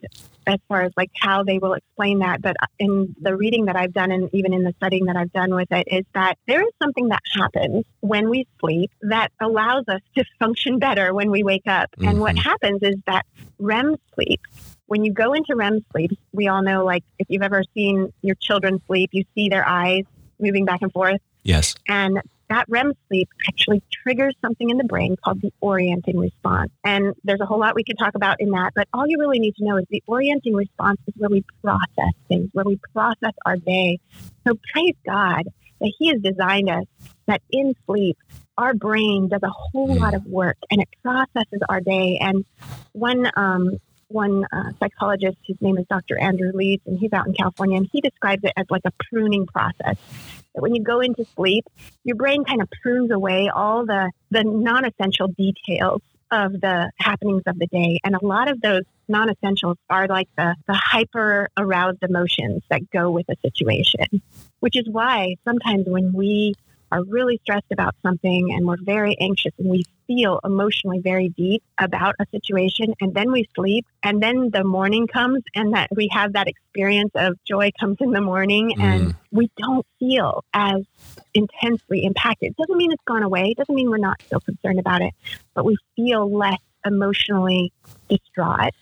as 0.48 0.58
far 0.68 0.82
as 0.82 0.92
like 0.98 1.12
how 1.14 1.44
they 1.44 1.60
will 1.60 1.74
explain 1.74 2.20
that. 2.20 2.42
But 2.42 2.56
in 2.80 3.16
the 3.22 3.36
reading 3.36 3.66
that 3.66 3.76
I've 3.76 3.94
done 3.94 4.12
and 4.12 4.30
even 4.34 4.54
in 4.54 4.64
the 4.64 4.74
studying 4.78 5.06
that 5.06 5.16
I've 5.16 5.32
done 5.32 5.54
with 5.54 5.72
it 5.72 5.88
is 5.88 6.06
that 6.14 6.38
there 6.48 6.62
is 6.62 6.72
something 6.82 7.10
that 7.10 7.22
happens 7.32 7.86
when 8.00 8.30
we 8.30 8.48
sleep 8.60 8.92
that 9.02 9.32
allows 9.40 9.86
us 9.88 10.02
to 10.18 10.26
function 10.40 10.80
better 10.80 11.14
when 11.14 11.30
we 11.30 11.44
wake 11.44 11.68
up. 11.68 11.92
Mm-hmm. 11.92 12.08
And 12.08 12.20
what 12.20 12.36
mm-hmm. 12.36 12.50
happens 12.50 12.80
is 12.82 12.96
that 13.06 13.26
REM 13.60 13.96
sleep 14.16 14.42
when 14.90 15.06
you 15.06 15.14
go 15.14 15.34
into 15.34 15.56
REM 15.56 15.86
sleep, 15.92 16.12
we 16.32 16.48
all 16.48 16.64
know, 16.64 16.84
like, 16.84 17.04
if 17.20 17.28
you've 17.30 17.44
ever 17.44 17.64
seen 17.76 18.12
your 18.22 18.36
children 18.36 18.82
sleep, 18.88 19.12
you 19.14 19.24
see 19.36 19.48
their 19.48 19.66
eyes 19.66 20.04
moving 20.40 20.66
back 20.66 20.82
and 20.82 20.92
forth. 20.92 21.22
Yes. 21.44 21.76
And 21.88 22.20
that 22.50 22.66
REM 22.68 22.94
sleep 23.08 23.30
actually 23.48 23.84
triggers 23.92 24.34
something 24.42 24.68
in 24.68 24.78
the 24.78 24.84
brain 24.84 25.16
called 25.24 25.42
the 25.42 25.54
orienting 25.62 26.18
response. 26.18 26.72
And 26.84 27.14
there's 27.24 27.40
a 27.40 27.46
whole 27.46 27.60
lot 27.60 27.76
we 27.76 27.84
could 27.84 28.00
talk 28.00 28.16
about 28.16 28.42
in 28.42 28.50
that, 28.50 28.72
but 28.74 28.88
all 28.92 29.08
you 29.08 29.18
really 29.20 29.38
need 29.38 29.56
to 29.58 29.64
know 29.64 29.78
is 29.78 29.86
the 29.92 30.02
orienting 30.08 30.56
response 30.56 31.00
is 31.06 31.14
where 31.18 31.30
we 31.30 31.44
process 31.62 32.14
things, 32.28 32.50
where 32.54 32.66
we 32.66 32.80
process 32.92 33.34
our 33.46 33.58
day. 33.58 34.00
So 34.48 34.58
praise 34.74 34.96
God 35.06 35.44
that 35.80 35.94
He 36.00 36.08
has 36.08 36.20
designed 36.22 36.70
us 36.70 36.86
that 37.28 37.44
in 37.52 37.76
sleep, 37.86 38.18
our 38.58 38.74
brain 38.74 39.28
does 39.30 39.44
a 39.44 39.50
whole 39.50 39.96
lot 39.96 40.16
of 40.16 40.26
work 40.26 40.58
and 40.72 40.82
it 40.82 40.90
processes 41.04 41.62
our 41.70 41.80
day. 41.80 42.18
And 42.20 42.44
one 42.94 43.30
um, 43.36 43.78
one 44.10 44.46
uh, 44.52 44.72
psychologist, 44.80 45.38
his 45.46 45.58
name 45.62 45.78
is 45.78 45.86
Dr. 45.90 46.18
Andrew 46.18 46.52
Leeds, 46.54 46.84
and 46.86 46.98
he's 47.00 47.14
out 47.14 47.28
in 47.28 47.34
California, 47.34 47.78
and 47.78 47.90
he 47.92 48.02
describes 48.02 48.44
it 48.44 48.54
as 48.58 48.66
like 48.70 48.82
a 48.86 48.92
pruning 49.10 49.46
process. 49.46 49.98
That 50.54 50.62
when 50.62 50.76
you 50.76 50.84
go 50.84 51.00
into 51.00 51.26
sleep, 51.36 51.66
your 52.04 52.16
brain 52.16 52.44
kind 52.44 52.62
of 52.62 52.70
prunes 52.82 53.12
away 53.12 53.50
all 53.50 53.86
the, 53.86 54.12
the 54.32 54.44
non 54.44 54.86
essential 54.86 55.28
details 55.28 56.02
of 56.32 56.54
the 56.54 56.92
happenings 56.98 57.44
of 57.48 57.58
the 57.58 57.68
day. 57.68 58.00
And 58.04 58.16
a 58.16 58.26
lot 58.26 58.50
of 58.50 58.62
those 58.62 58.84
non 59.08 59.30
essentials 59.30 59.78
are 59.90 60.08
like 60.08 60.28
the, 60.38 60.56
the 60.68 60.74
hyper 60.74 61.50
aroused 61.58 62.04
emotions 62.04 62.64
that 62.70 62.90
go 62.92 63.12
with 63.12 63.28
a 63.30 63.36
situation, 63.42 64.22
which 64.60 64.76
is 64.76 64.88
why 64.90 65.36
sometimes 65.46 65.86
when 65.88 66.14
we 66.14 66.54
are 66.92 67.04
really 67.04 67.40
stressed 67.44 67.72
about 67.72 67.96
something 68.02 68.52
and 68.54 68.66
we're 68.66 68.82
very 68.82 69.18
anxious 69.20 69.54
and 69.58 69.70
we 69.70 69.84
feel 70.08 70.40
emotionally 70.44 71.00
very 71.00 71.30
deep 71.30 71.62
about 71.78 72.16
a 72.20 72.26
situation 72.32 72.94
and 73.00 73.14
then 73.14 73.32
we 73.32 73.48
sleep 73.56 73.86
and 74.02 74.24
then 74.24 74.50
the 74.50 74.64
morning 74.64 75.06
comes 75.06 75.44
and 75.54 75.74
that 75.74 75.88
we 75.96 76.10
have 76.12 76.34
that 76.34 76.48
experience 76.48 77.12
of 77.16 77.38
joy 77.46 77.70
comes 77.80 77.98
in 78.00 78.12
the 78.12 78.22
morning 78.22 78.74
mm. 78.76 78.84
and 78.84 79.16
we 79.32 79.50
don't 79.58 79.86
feel 80.00 80.44
as 80.54 80.84
intensely 81.34 82.04
impacted. 82.06 82.56
Doesn't 82.56 82.78
mean 82.78 82.92
it's 82.92 83.04
gone 83.06 83.24
away, 83.24 83.54
doesn't 83.54 83.74
mean 83.74 83.90
we're 83.90 83.98
not 83.98 84.22
still 84.24 84.40
concerned 84.40 84.80
about 84.80 85.02
it, 85.02 85.14
but 85.54 85.66
we 85.66 85.78
feel 85.96 86.32
less 86.32 86.60
emotionally 86.86 87.72
distraught. 88.10 88.74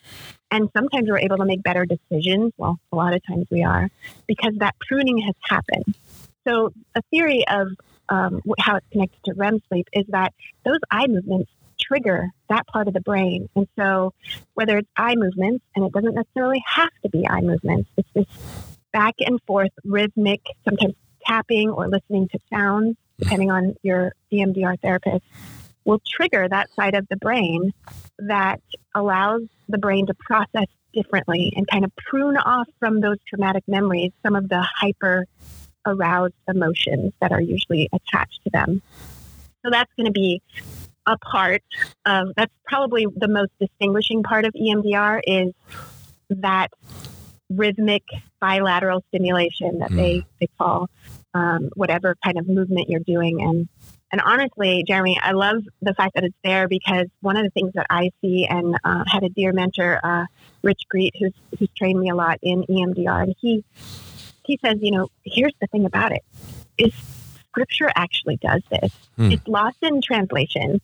And 0.50 0.70
sometimes 0.74 1.10
we're 1.10 1.20
able 1.20 1.38
to 1.38 1.46
make 1.46 1.62
better 1.62 1.86
decisions. 1.86 2.54
Well, 2.58 2.80
a 2.92 2.96
lot 2.96 3.14
of 3.14 3.26
times 3.26 3.48
we 3.52 3.64
are 3.64 3.90
because 4.28 4.54
that 4.60 4.76
pruning 4.80 5.18
has 5.18 5.36
happened. 5.42 5.94
So, 6.48 6.72
a 6.96 7.02
theory 7.12 7.46
of 7.46 7.68
um, 8.10 8.42
how 8.60 8.78
it's 8.78 8.88
connected 8.92 9.20
to 9.26 9.34
REM 9.34 9.60
sleep 9.68 9.88
is 9.94 10.06
that 10.10 10.34
those 10.66 10.80
eye 10.90 11.08
movements 11.08 11.52
trigger 11.80 12.30
that 12.50 12.68
part 12.68 12.88
of 12.88 12.94
the 12.94 13.02
brain. 13.02 13.50
And 13.56 13.68
so, 13.78 14.14
whether 14.54 14.78
it's 14.78 14.90
eye 14.96 15.16
movements, 15.16 15.64
and 15.76 15.86
it 15.86 15.92
doesn't 15.92 16.16
necessarily 16.16 16.64
have 16.66 16.92
to 17.04 17.10
be 17.10 17.28
eye 17.28 17.42
movements, 17.42 17.90
it's 17.98 18.10
this 18.14 18.26
back 18.92 19.16
and 19.20 19.40
forth 19.46 19.72
rhythmic, 19.84 20.42
sometimes 20.66 20.96
tapping 21.26 21.70
or 21.70 21.88
listening 21.88 22.28
to 22.30 22.40
sounds, 22.52 22.96
depending 23.20 23.52
on 23.52 23.76
your 23.84 24.14
EMDR 24.32 24.80
therapist, 24.82 25.24
will 25.86 26.02
trigger 26.06 26.48
that 26.48 26.70
side 26.76 26.96
of 26.96 27.08
the 27.10 27.18
brain 27.18 27.74
that 28.20 28.62
allows 28.96 29.44
the 29.70 29.78
brain 29.78 30.08
to 30.08 30.14
process 30.14 30.68
differently 30.94 31.54
and 31.56 31.68
kind 31.68 31.86
of 31.86 31.96
prune 31.96 32.38
off 32.38 32.68
from 32.80 33.02
those 33.02 33.18
traumatic 33.28 33.64
memories 33.68 34.12
some 34.24 34.36
of 34.36 34.50
the 34.50 34.62
hyper 34.62 35.26
aroused 35.88 36.36
emotions 36.48 37.14
that 37.22 37.32
are 37.32 37.42
usually 37.42 37.90
attached 37.94 38.44
to 38.44 38.50
them. 38.52 38.82
So 39.64 39.72
that's 39.72 39.92
going 39.98 40.06
to 40.06 40.12
be 40.12 40.42
a 41.06 41.18
part 41.18 41.64
of 42.06 42.34
that's 42.36 42.54
probably 42.66 43.08
the 43.16 43.28
most 43.28 43.52
distinguishing 43.60 44.24
part 44.24 44.46
of 44.46 44.54
EMDR 44.54 45.22
is 45.26 45.54
that 46.30 46.70
rhythmic 47.50 48.04
bilateral 48.42 49.04
stimulation 49.08 49.80
that 49.80 49.90
mm. 49.90 49.96
they, 49.96 50.26
they 50.40 50.48
call 50.58 50.90
um, 51.34 51.70
whatever 51.76 52.16
kind 52.24 52.38
of 52.38 52.48
movement 52.48 52.90
you're 52.90 53.00
doing. 53.00 53.42
And 53.42 53.68
and 54.10 54.22
honestly, 54.22 54.86
Jeremy, 54.88 55.20
I 55.22 55.34
love 55.34 55.64
the 55.82 55.94
fact 55.94 56.16
that 56.16 56.24
it's 56.24 56.38
there 56.42 56.70
because 56.70 57.08
one 57.20 57.36
of 57.36 57.44
the 57.44 57.50
things 57.50 57.74
that 57.74 57.88
I 57.90 58.12
see 58.22 58.46
and 58.50 58.78
uh, 58.84 59.04
had 59.06 59.24
a 59.24 59.30
dear 59.30 59.52
mentor, 59.52 60.00
uh, 60.02 60.26
Rich 60.64 60.84
Greet, 60.90 61.14
who's 61.20 61.34
who's 61.60 61.70
trained 61.78 62.00
me 62.00 62.10
a 62.10 62.16
lot 62.16 62.40
in 62.42 62.64
EMDR, 62.64 63.24
and 63.24 63.36
he 63.40 63.66
he 64.48 64.60
says, 64.64 64.78
you 64.82 64.92
know, 64.92 65.10
here's 65.24 65.54
the 65.62 65.68
thing 65.68 65.86
about 65.86 66.12
it: 66.12 66.24
is 66.78 66.94
Scripture 67.50 67.92
actually 67.96 68.38
does 68.38 68.62
this. 68.70 68.92
Hmm. 69.16 69.32
It's 69.32 69.48
lost 69.48 69.78
in 69.82 70.02
translation, 70.02 70.82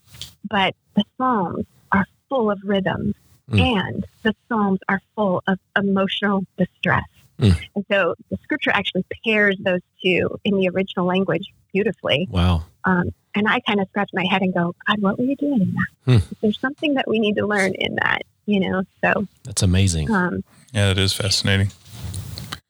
but 0.49 0.75
the 0.95 1.03
Psalms 1.17 1.65
are 1.91 2.05
full 2.29 2.51
of 2.51 2.59
rhythm, 2.63 3.15
hmm. 3.49 3.59
and 3.59 4.05
the 4.23 4.35
Psalms 4.47 4.79
are 4.89 5.01
full 5.15 5.43
of 5.47 5.59
emotional 5.75 6.45
distress. 6.57 7.05
Mm. 7.39 7.59
And 7.75 7.85
so 7.91 8.15
the 8.29 8.37
scripture 8.43 8.71
actually 8.71 9.05
pairs 9.25 9.57
those 9.59 9.81
two 10.03 10.39
in 10.43 10.57
the 10.57 10.69
original 10.69 11.05
language 11.05 11.53
beautifully. 11.73 12.27
Wow. 12.29 12.63
Um, 12.85 13.09
and 13.35 13.47
I 13.47 13.59
kind 13.61 13.81
of 13.81 13.87
scratch 13.89 14.11
my 14.13 14.25
head 14.25 14.41
and 14.41 14.53
go, 14.53 14.75
God, 14.87 15.01
what 15.01 15.17
were 15.17 15.25
you 15.25 15.35
doing 15.35 15.61
in 15.61 15.73
that? 15.73 16.11
Hmm. 16.21 16.33
There's 16.41 16.59
something 16.59 16.93
that 16.95 17.07
we 17.07 17.19
need 17.19 17.35
to 17.37 17.47
learn 17.47 17.73
in 17.73 17.95
that, 17.95 18.23
you 18.45 18.59
know? 18.59 18.83
So 19.03 19.27
that's 19.43 19.63
amazing. 19.63 20.11
Um, 20.11 20.43
yeah, 20.71 20.91
it 20.91 20.97
is 20.97 21.13
fascinating. 21.13 21.71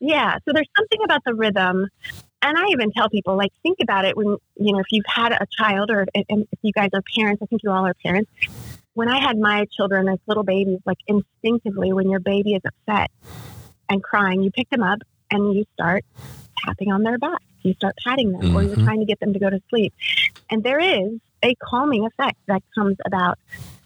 Yeah. 0.06 0.36
So 0.46 0.52
there's 0.54 0.70
something 0.76 1.00
about 1.06 1.24
the 1.26 1.34
rhythm. 1.34 1.88
And 2.42 2.58
I 2.58 2.66
even 2.72 2.92
tell 2.92 3.08
people, 3.10 3.38
like, 3.38 3.54
think 3.64 3.78
about 3.82 4.04
it 4.04 4.18
when, 4.18 4.36
you 4.58 4.74
know, 4.74 4.80
if 4.80 4.88
you've 4.92 5.06
had 5.08 5.32
a 5.32 5.48
child 5.58 5.90
or 5.90 6.06
and 6.14 6.46
if 6.52 6.60
you 6.62 6.74
guys 6.74 6.90
are 6.94 7.02
parents, 7.16 7.42
I 7.42 7.46
think 7.46 7.64
you 7.64 7.72
all 7.72 7.86
are 7.86 7.94
parents. 7.94 8.30
When 8.96 9.08
I 9.08 9.20
had 9.20 9.40
my 9.40 9.66
children 9.76 10.10
as 10.10 10.20
little 10.28 10.44
babies, 10.44 10.80
like 10.86 11.00
instinctively, 11.08 11.94
when 11.94 12.10
your 12.10 12.20
baby 12.20 12.54
is 12.54 12.62
upset, 12.66 13.12
and 13.90 14.04
crying, 14.04 14.44
you 14.44 14.52
pick 14.52 14.70
them 14.70 14.84
up 14.84 15.00
and 15.32 15.56
you 15.56 15.66
start 15.74 16.04
tapping 16.66 16.92
on 16.92 17.04
their 17.04 17.18
back. 17.18 17.42
You 17.62 17.74
start 17.76 17.96
patting 18.04 18.34
them 18.34 18.42
mm-hmm. 18.42 18.56
or 18.58 18.62
you're 18.62 18.76
mm-hmm. 18.76 18.86
trying 18.86 19.00
to 19.00 19.06
get 19.06 19.22
them 19.22 19.32
to 19.32 19.40
go 19.40 19.50
to 19.50 19.62
sleep. 19.70 19.94
And 20.50 20.64
there 20.64 20.80
is 20.80 21.20
a 21.44 21.56
calming 21.56 22.06
effect 22.06 22.38
that 22.48 22.62
comes 22.76 22.98
about. 23.06 23.40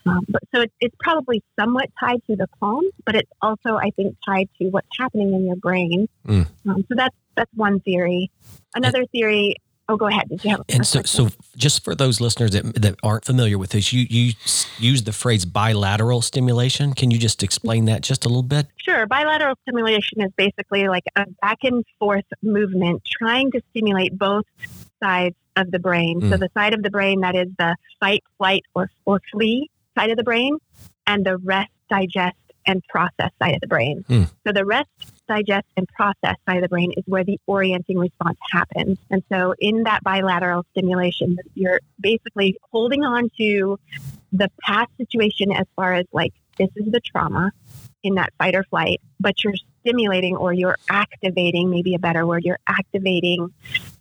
Um, 0.09 0.25
but 0.29 0.41
so 0.53 0.61
it, 0.61 0.71
it's 0.79 0.95
probably 0.99 1.43
somewhat 1.59 1.89
tied 1.99 2.23
to 2.27 2.35
the 2.35 2.47
calm, 2.59 2.83
but 3.05 3.15
it's 3.15 3.31
also, 3.41 3.75
I 3.75 3.91
think, 3.95 4.15
tied 4.25 4.49
to 4.59 4.69
what's 4.69 4.87
happening 4.97 5.33
in 5.33 5.45
your 5.45 5.55
brain. 5.55 6.07
Mm. 6.27 6.47
Um, 6.67 6.85
so 6.87 6.95
that's 6.95 7.15
that's 7.35 7.51
one 7.53 7.79
theory. 7.81 8.31
Another 8.75 9.05
theory 9.11 9.55
Oh, 9.89 9.95
go 9.95 10.07
ahead. 10.07 10.27
Did 10.27 10.43
you 10.43 10.49
have? 10.51 10.63
And 10.67 10.85
so, 10.85 11.01
so 11.03 11.29
just 11.55 11.83
for 11.83 11.95
those 11.95 12.19
listeners 12.19 12.51
that, 12.51 12.75
that 12.81 12.95
aren't 13.03 13.23
familiar 13.23 13.57
with 13.57 13.69
this, 13.69 13.93
you 13.93 14.05
you 14.09 14.33
use 14.77 15.03
the 15.03 15.13
phrase 15.13 15.45
bilateral 15.45 16.21
stimulation. 16.21 16.93
Can 16.93 17.09
you 17.09 17.17
just 17.17 17.41
explain 17.41 17.85
that 17.85 18.01
just 18.01 18.25
a 18.25 18.27
little 18.27 18.43
bit? 18.43 18.67
Sure. 18.77 19.07
Bilateral 19.07 19.55
stimulation 19.61 20.21
is 20.21 20.31
basically 20.35 20.89
like 20.89 21.05
a 21.15 21.25
back 21.41 21.59
and 21.63 21.85
forth 21.99 22.25
movement, 22.41 23.01
trying 23.05 23.51
to 23.51 23.61
stimulate 23.69 24.17
both 24.17 24.45
sides 25.01 25.35
of 25.55 25.71
the 25.71 25.79
brain. 25.79 26.19
Mm. 26.19 26.31
So 26.31 26.37
the 26.37 26.49
side 26.53 26.73
of 26.73 26.83
the 26.83 26.89
brain 26.89 27.21
that 27.21 27.35
is 27.35 27.47
the 27.57 27.77
fight, 28.01 28.23
flight, 28.37 28.63
or 28.75 28.91
or 29.05 29.21
flee 29.31 29.69
side 29.97 30.09
of 30.09 30.17
the 30.17 30.23
brain, 30.23 30.57
and 31.05 31.25
the 31.25 31.37
rest, 31.37 31.71
digest, 31.89 32.37
and 32.65 32.83
process 32.89 33.31
side 33.41 33.55
of 33.55 33.61
the 33.61 33.67
brain. 33.67 34.03
Mm. 34.09 34.29
So 34.45 34.51
the 34.53 34.65
rest 34.65 34.89
digest, 35.27 35.67
and 35.75 35.87
process 35.89 36.35
side 36.47 36.57
of 36.57 36.61
the 36.61 36.69
brain 36.69 36.91
is 36.97 37.03
where 37.05 37.23
the 37.23 37.39
orienting 37.47 37.97
response 37.97 38.37
happens. 38.51 38.97
And 39.09 39.23
so 39.31 39.53
in 39.59 39.83
that 39.83 40.03
bilateral 40.03 40.65
stimulation, 40.71 41.37
you're 41.53 41.79
basically 41.99 42.57
holding 42.71 43.03
on 43.03 43.29
to 43.37 43.79
the 44.31 44.49
past 44.61 44.89
situation 44.97 45.51
as 45.51 45.65
far 45.75 45.93
as 45.93 46.05
like, 46.11 46.33
this 46.57 46.69
is 46.75 46.91
the 46.91 46.99
trauma 46.99 47.51
in 48.03 48.15
that 48.15 48.33
fight 48.37 48.55
or 48.55 48.63
flight, 48.63 49.01
but 49.19 49.43
you're 49.43 49.53
stimulating 49.81 50.35
or 50.35 50.53
you're 50.53 50.77
activating, 50.89 51.69
maybe 51.69 51.93
a 51.93 51.99
better 51.99 52.25
word, 52.25 52.43
you're 52.43 52.59
activating 52.67 53.53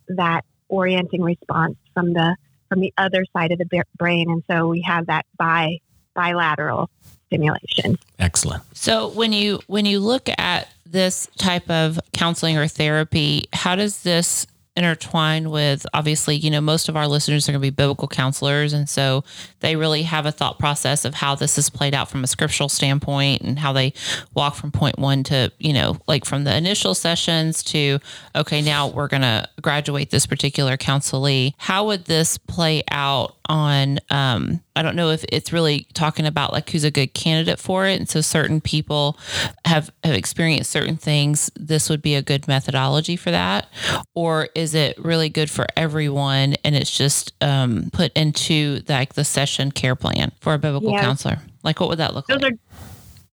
that 0.07 0.41
orienting 0.69 1.21
response 1.21 1.75
from 1.93 2.13
the 2.13 2.35
from 2.69 2.81
the 2.81 2.93
other 2.97 3.23
side 3.31 3.53
of 3.53 3.59
the 3.59 3.83
brain. 3.97 4.29
And 4.29 4.43
so 4.51 4.67
we 4.67 4.81
have 4.81 5.05
that 5.07 5.25
bi 5.37 5.79
bilateral 6.17 6.89
stimulation. 7.27 7.97
Excellent. 8.19 8.63
So 8.75 9.09
when 9.09 9.31
you 9.31 9.61
when 9.67 9.85
you 9.85 9.99
look 9.99 10.27
at 10.37 10.67
this 10.85 11.27
type 11.37 11.69
of 11.69 11.99
counseling 12.13 12.57
or 12.57 12.67
therapy, 12.67 13.45
how 13.53 13.75
does 13.75 14.03
this 14.03 14.47
intertwine 14.77 15.49
with 15.49 15.87
obviously, 15.93 16.35
you 16.35 16.51
know, 16.51 16.61
most 16.61 16.87
of 16.87 16.95
our 16.95 17.07
listeners 17.07 17.49
are 17.49 17.51
going 17.51 17.59
to 17.59 17.65
be 17.65 17.71
biblical 17.71 18.07
counselors. 18.07 18.73
And 18.73 18.87
so 18.87 19.23
they 19.59 19.75
really 19.75 20.03
have 20.03 20.27
a 20.27 20.31
thought 20.31 20.59
process 20.59 21.03
of 21.03 21.15
how 21.15 21.33
this 21.33 21.57
is 21.57 21.69
played 21.69 21.95
out 21.95 22.09
from 22.09 22.23
a 22.23 22.27
scriptural 22.27 22.69
standpoint 22.69 23.41
and 23.41 23.57
how 23.57 23.73
they 23.73 23.91
walk 24.35 24.53
from 24.53 24.71
point 24.71 24.99
one 24.99 25.23
to, 25.23 25.51
you 25.57 25.73
know, 25.73 25.97
like 26.07 26.25
from 26.25 26.43
the 26.43 26.55
initial 26.55 26.93
sessions 26.93 27.63
to, 27.63 27.97
okay, 28.35 28.61
now 28.61 28.87
we're 28.87 29.07
going 29.07 29.23
to 29.23 29.49
graduate 29.61 30.11
this 30.11 30.27
particular 30.27 30.77
counselee. 30.77 31.53
How 31.57 31.87
would 31.87 32.05
this 32.05 32.37
play 32.37 32.83
out 32.91 33.35
on 33.49 33.97
um, 34.11 34.61
I 34.77 34.83
don't 34.83 34.95
know 34.95 35.09
if 35.09 35.25
it's 35.29 35.51
really 35.51 35.87
talking 35.93 36.25
about 36.25 36.53
like 36.53 36.69
who's 36.69 36.83
a 36.83 36.91
good 36.91 37.13
candidate 37.13 37.59
for 37.59 37.85
it. 37.87 37.99
And 37.99 38.07
so 38.07 38.21
certain 38.21 38.61
people 38.61 39.17
have, 39.65 39.91
have 40.03 40.13
experienced 40.13 40.69
certain 40.69 40.97
things. 40.97 41.49
This 41.55 41.89
would 41.89 42.01
be 42.01 42.13
a 42.13 42.21
good 42.21 42.47
methodology 42.47 43.15
for 43.15 43.31
that. 43.31 43.67
Or 44.13 44.49
is 44.53 44.75
it 44.75 44.97
really 44.97 45.29
good 45.29 45.49
for 45.49 45.65
everyone 45.75 46.55
and 46.63 46.75
it's 46.75 46.95
just 46.95 47.33
um, 47.41 47.89
put 47.91 48.11
into 48.13 48.81
like 48.87 49.15
the 49.15 49.25
session 49.25 49.71
care 49.71 49.95
plan 49.95 50.31
for 50.41 50.53
a 50.53 50.59
biblical 50.59 50.91
yes. 50.91 51.03
counselor? 51.03 51.39
Like 51.63 51.79
what 51.79 51.89
would 51.89 51.97
that 51.97 52.13
look 52.13 52.27
Those 52.27 52.41
like? 52.41 52.51
Those 52.51 52.51
are 52.51 52.85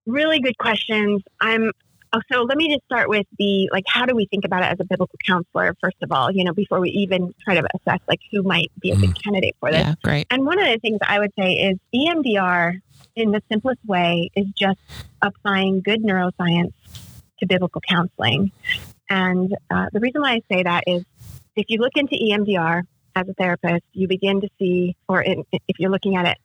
really 0.06 0.40
good 0.40 0.58
questions. 0.58 1.22
I'm 1.42 1.72
so 2.32 2.44
let 2.44 2.58
me 2.58 2.70
just 2.70 2.84
start 2.86 3.10
with 3.10 3.26
the 3.38 3.70
like 3.72 3.84
how 3.88 4.06
do 4.06 4.16
we 4.16 4.26
think 4.26 4.46
about 4.46 4.64
it 4.64 4.68
as 4.68 4.80
a 4.80 4.86
biblical 4.86 5.18
counselor 5.26 5.76
first 5.82 5.98
of 6.02 6.12
all 6.12 6.32
you 6.32 6.44
know 6.44 6.54
before 6.54 6.80
we 6.80 6.90
even 6.90 7.34
try 7.44 7.56
to 7.56 7.68
assess 7.76 8.00
like 8.08 8.20
who 8.32 8.44
might 8.44 8.72
be 8.80 8.92
a 8.92 8.96
good 8.96 9.10
mm. 9.10 9.24
candidate 9.24 9.56
for 9.60 9.72
this? 9.72 9.82
Yeah, 9.82 9.96
great. 10.04 10.28
And 10.30 10.46
one 10.46 10.60
of 10.60 10.66
the 10.66 10.80
things 10.80 11.00
i 11.02 11.20
would 11.20 11.32
say 11.38 11.54
is 11.54 11.78
emdr 11.94 12.80
in 13.16 13.32
the 13.32 13.42
simplest 13.50 13.80
way 13.86 14.30
is 14.36 14.48
just 14.58 14.80
applying 15.22 15.82
good 15.82 16.04
neuroscience 16.04 16.74
to 17.40 17.46
biblical 17.46 17.82
counseling. 17.82 18.52
And 19.10 19.56
uh, 19.70 19.88
the 19.92 20.00
reason 20.00 20.22
why 20.22 20.34
i 20.34 20.42
say 20.52 20.64
that 20.64 20.84
is 20.88 21.04
if 21.56 21.66
you 21.70 21.80
look 21.80 21.94
into 21.96 22.16
emdr 22.16 22.84
as 23.16 23.28
a 23.28 23.34
therapist 23.34 23.84
you 23.94 24.08
begin 24.08 24.42
to 24.42 24.50
see 24.60 24.96
or 25.08 25.22
in, 25.22 25.46
if 25.52 25.80
you're 25.80 25.92
looking 25.92 26.16
at 26.16 26.26
it 26.26 26.38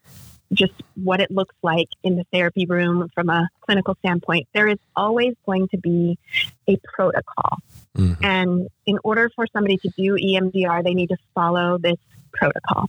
just 0.53 0.73
what 0.95 1.21
it 1.21 1.31
looks 1.31 1.55
like 1.63 1.89
in 2.03 2.17
the 2.17 2.25
therapy 2.33 2.67
room 2.67 3.09
from 3.15 3.29
a 3.29 3.49
clinical 3.61 3.97
standpoint, 4.01 4.49
there 4.55 4.69
is 4.69 4.79
always 4.97 5.35
going 5.45 5.69
to 5.69 5.79
be 5.79 6.19
a 6.69 6.77
protocol. 6.83 7.59
Mm-hmm. 7.97 8.25
And 8.25 8.69
in 8.87 8.99
order 9.05 9.31
for 9.35 9.47
somebody 9.53 9.77
to 9.79 9.91
do 9.97 10.15
EMDR, 10.15 10.83
they 10.85 10.95
need 10.95 11.09
to 11.09 11.17
follow 11.35 11.79
this 11.79 11.99
protocol. 12.33 12.89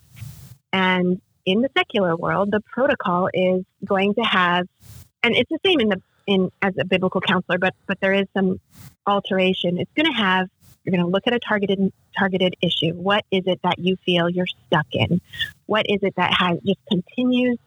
And 0.72 1.22
in 1.46 1.62
the 1.62 1.70
secular 1.78 2.16
world, 2.16 2.52
the 2.52 2.62
protocol 2.62 3.30
is 3.34 3.64
going 3.84 4.14
to 4.16 4.22
have, 4.22 4.68
and 5.24 5.36
it's 5.36 5.50
the 5.50 5.60
same 5.66 5.80
in 5.80 5.90
the 5.90 6.02
in 6.28 6.52
as 6.62 6.76
a 6.78 6.86
biblical 6.86 7.22
counselor, 7.22 7.58
but 7.58 7.74
but 7.88 8.00
there 8.00 8.14
is 8.14 8.28
some 8.36 8.60
alteration. 9.08 9.80
It's 9.80 9.92
going 9.96 10.06
to 10.06 10.18
have 10.18 10.48
you're 10.90 10.98
going 10.98 11.08
to 11.08 11.12
look 11.12 11.28
at 11.28 11.34
a 11.34 11.40
targeted 11.40 11.94
targeted 12.18 12.56
issue. 12.62 12.94
What 12.94 13.24
is 13.32 13.44
it 13.46 13.60
that 13.64 13.78
you 13.78 13.96
feel 14.06 14.30
you're 14.30 14.48
stuck 14.68 14.88
in? 14.92 15.22
What 15.68 15.86
is 15.88 16.00
it 16.02 16.16
that 16.16 16.34
has 16.34 16.58
just 16.66 16.80
continues 16.90 17.58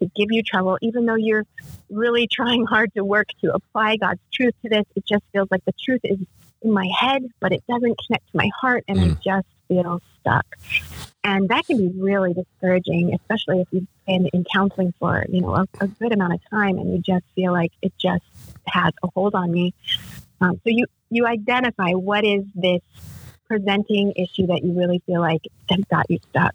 to 0.00 0.10
give 0.14 0.30
you 0.30 0.42
trouble, 0.42 0.76
even 0.82 1.06
though 1.06 1.14
you're 1.14 1.44
really 1.88 2.28
trying 2.30 2.66
hard 2.66 2.92
to 2.94 3.04
work 3.04 3.28
to 3.40 3.52
apply 3.54 3.96
God's 3.96 4.20
truth 4.32 4.54
to 4.62 4.68
this? 4.68 4.84
It 4.94 5.06
just 5.06 5.24
feels 5.32 5.48
like 5.50 5.64
the 5.64 5.72
truth 5.82 6.02
is 6.04 6.18
in 6.62 6.72
my 6.72 6.88
head, 6.98 7.26
but 7.40 7.52
it 7.52 7.62
doesn't 7.66 7.98
connect 8.06 8.30
to 8.30 8.36
my 8.36 8.50
heart, 8.60 8.84
and 8.88 8.98
mm. 8.98 9.12
I 9.12 9.20
just 9.24 9.48
feel 9.68 10.02
stuck. 10.20 10.46
And 11.24 11.48
that 11.48 11.66
can 11.66 11.78
be 11.78 11.88
really 11.98 12.34
discouraging, 12.34 13.14
especially 13.14 13.62
if 13.62 13.68
you've 13.72 13.86
been 14.06 14.26
in 14.32 14.44
counseling 14.44 14.94
for, 15.00 15.24
you 15.28 15.40
know, 15.40 15.54
a, 15.54 15.66
a 15.80 15.88
good 15.88 16.12
amount 16.12 16.34
of 16.34 16.40
time 16.50 16.78
and 16.78 16.92
you 16.92 16.98
just 17.00 17.24
feel 17.34 17.52
like 17.52 17.72
it 17.82 17.92
just 17.98 18.22
has 18.68 18.92
a 19.02 19.08
hold 19.12 19.34
on 19.34 19.50
me. 19.50 19.74
Um, 20.40 20.52
so 20.62 20.62
you, 20.66 20.86
you 21.10 21.26
identify 21.26 21.90
what 21.92 22.24
is 22.24 22.44
this 22.54 22.80
presenting 23.46 24.12
issue 24.16 24.46
that 24.46 24.62
you 24.62 24.76
really 24.76 25.00
feel 25.06 25.20
like 25.20 25.42
has 25.70 25.80
got 25.90 26.10
you 26.10 26.18
stuck. 26.30 26.54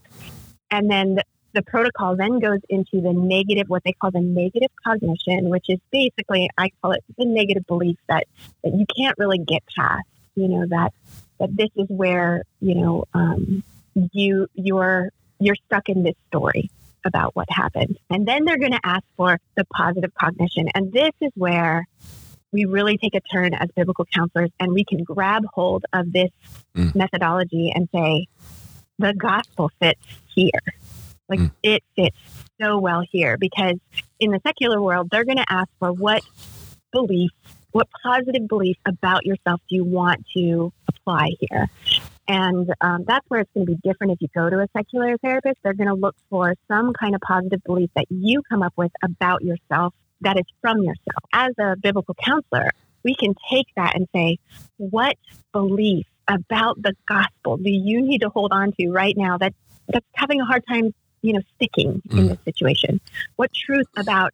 And 0.69 0.89
then 0.89 1.15
the, 1.15 1.23
the 1.53 1.61
protocol 1.61 2.15
then 2.15 2.39
goes 2.39 2.59
into 2.69 3.01
the 3.01 3.13
negative, 3.13 3.69
what 3.69 3.83
they 3.83 3.93
call 3.93 4.11
the 4.11 4.21
negative 4.21 4.69
cognition, 4.85 5.49
which 5.49 5.65
is 5.69 5.79
basically, 5.91 6.49
I 6.57 6.69
call 6.81 6.91
it 6.91 7.03
the 7.17 7.25
negative 7.25 7.65
belief 7.67 7.97
that, 8.07 8.25
that 8.63 8.73
you 8.73 8.85
can't 8.97 9.17
really 9.17 9.37
get 9.37 9.63
past, 9.75 10.07
you 10.35 10.47
know, 10.47 10.65
that, 10.67 10.93
that 11.39 11.55
this 11.55 11.69
is 11.75 11.87
where, 11.89 12.43
you 12.59 12.75
know, 12.75 13.05
um, 13.13 13.63
you, 14.13 14.47
you're, 14.53 15.09
you're 15.39 15.57
stuck 15.67 15.89
in 15.89 16.03
this 16.03 16.15
story 16.27 16.69
about 17.03 17.35
what 17.35 17.49
happened. 17.49 17.97
And 18.09 18.27
then 18.27 18.45
they're 18.45 18.59
going 18.59 18.73
to 18.73 18.79
ask 18.83 19.03
for 19.17 19.39
the 19.55 19.65
positive 19.65 20.13
cognition. 20.13 20.69
And 20.73 20.93
this 20.93 21.11
is 21.19 21.31
where 21.35 21.87
we 22.51 22.65
really 22.65 22.97
take 22.97 23.15
a 23.15 23.21
turn 23.21 23.53
as 23.53 23.69
biblical 23.75 24.05
counselors 24.05 24.49
and 24.59 24.73
we 24.73 24.83
can 24.83 25.03
grab 25.03 25.43
hold 25.53 25.85
of 25.93 26.11
this 26.11 26.29
mm. 26.75 26.93
methodology 26.95 27.71
and 27.73 27.87
say, 27.93 28.27
the 28.99 29.13
gospel 29.13 29.71
fits 29.81 30.01
here. 30.35 30.49
Like 31.29 31.39
mm. 31.39 31.51
it 31.63 31.83
fits 31.95 32.17
so 32.61 32.77
well 32.77 33.03
here 33.09 33.37
because 33.37 33.75
in 34.19 34.31
the 34.31 34.39
secular 34.45 34.81
world, 34.81 35.09
they're 35.11 35.25
going 35.25 35.37
to 35.37 35.45
ask 35.49 35.69
for 35.79 35.91
what 35.91 36.23
belief, 36.91 37.31
what 37.71 37.87
positive 38.03 38.47
belief 38.47 38.77
about 38.85 39.25
yourself 39.25 39.61
do 39.69 39.75
you 39.75 39.85
want 39.85 40.25
to 40.35 40.73
apply 40.89 41.29
here? 41.39 41.67
And 42.27 42.71
um, 42.81 43.03
that's 43.07 43.25
where 43.29 43.41
it's 43.41 43.51
going 43.53 43.65
to 43.65 43.73
be 43.73 43.79
different 43.83 44.13
if 44.13 44.21
you 44.21 44.27
go 44.33 44.49
to 44.49 44.59
a 44.59 44.67
secular 44.75 45.17
therapist. 45.17 45.57
They're 45.63 45.73
going 45.73 45.89
to 45.89 45.95
look 45.95 46.15
for 46.29 46.55
some 46.67 46.93
kind 46.93 47.15
of 47.15 47.21
positive 47.21 47.63
belief 47.63 47.89
that 47.95 48.05
you 48.09 48.41
come 48.49 48.61
up 48.61 48.73
with 48.77 48.91
about 49.03 49.41
yourself 49.41 49.93
that 50.21 50.37
is 50.37 50.45
from 50.61 50.77
yourself. 50.79 51.23
As 51.33 51.53
a 51.59 51.75
biblical 51.75 52.15
counselor, 52.15 52.71
we 53.03 53.15
can 53.15 53.35
take 53.49 53.67
that 53.75 53.95
and 53.95 54.07
say, 54.13 54.37
what 54.77 55.17
belief 55.51 56.05
about 56.27 56.81
the 56.81 56.93
gospel 57.07 57.57
do 57.57 57.69
you 57.69 58.01
need 58.01 58.21
to 58.21 58.29
hold 58.29 58.51
on 58.51 58.71
to 58.73 58.89
right 58.89 59.15
now 59.17 59.37
that 59.37 59.53
that's 59.87 60.05
having 60.13 60.39
a 60.39 60.45
hard 60.45 60.63
time, 60.67 60.93
you 61.21 61.33
know, 61.33 61.41
sticking 61.55 62.01
mm. 62.07 62.17
in 62.17 62.27
this 62.27 62.39
situation? 62.45 63.01
What 63.35 63.51
truth 63.53 63.87
about 63.97 64.33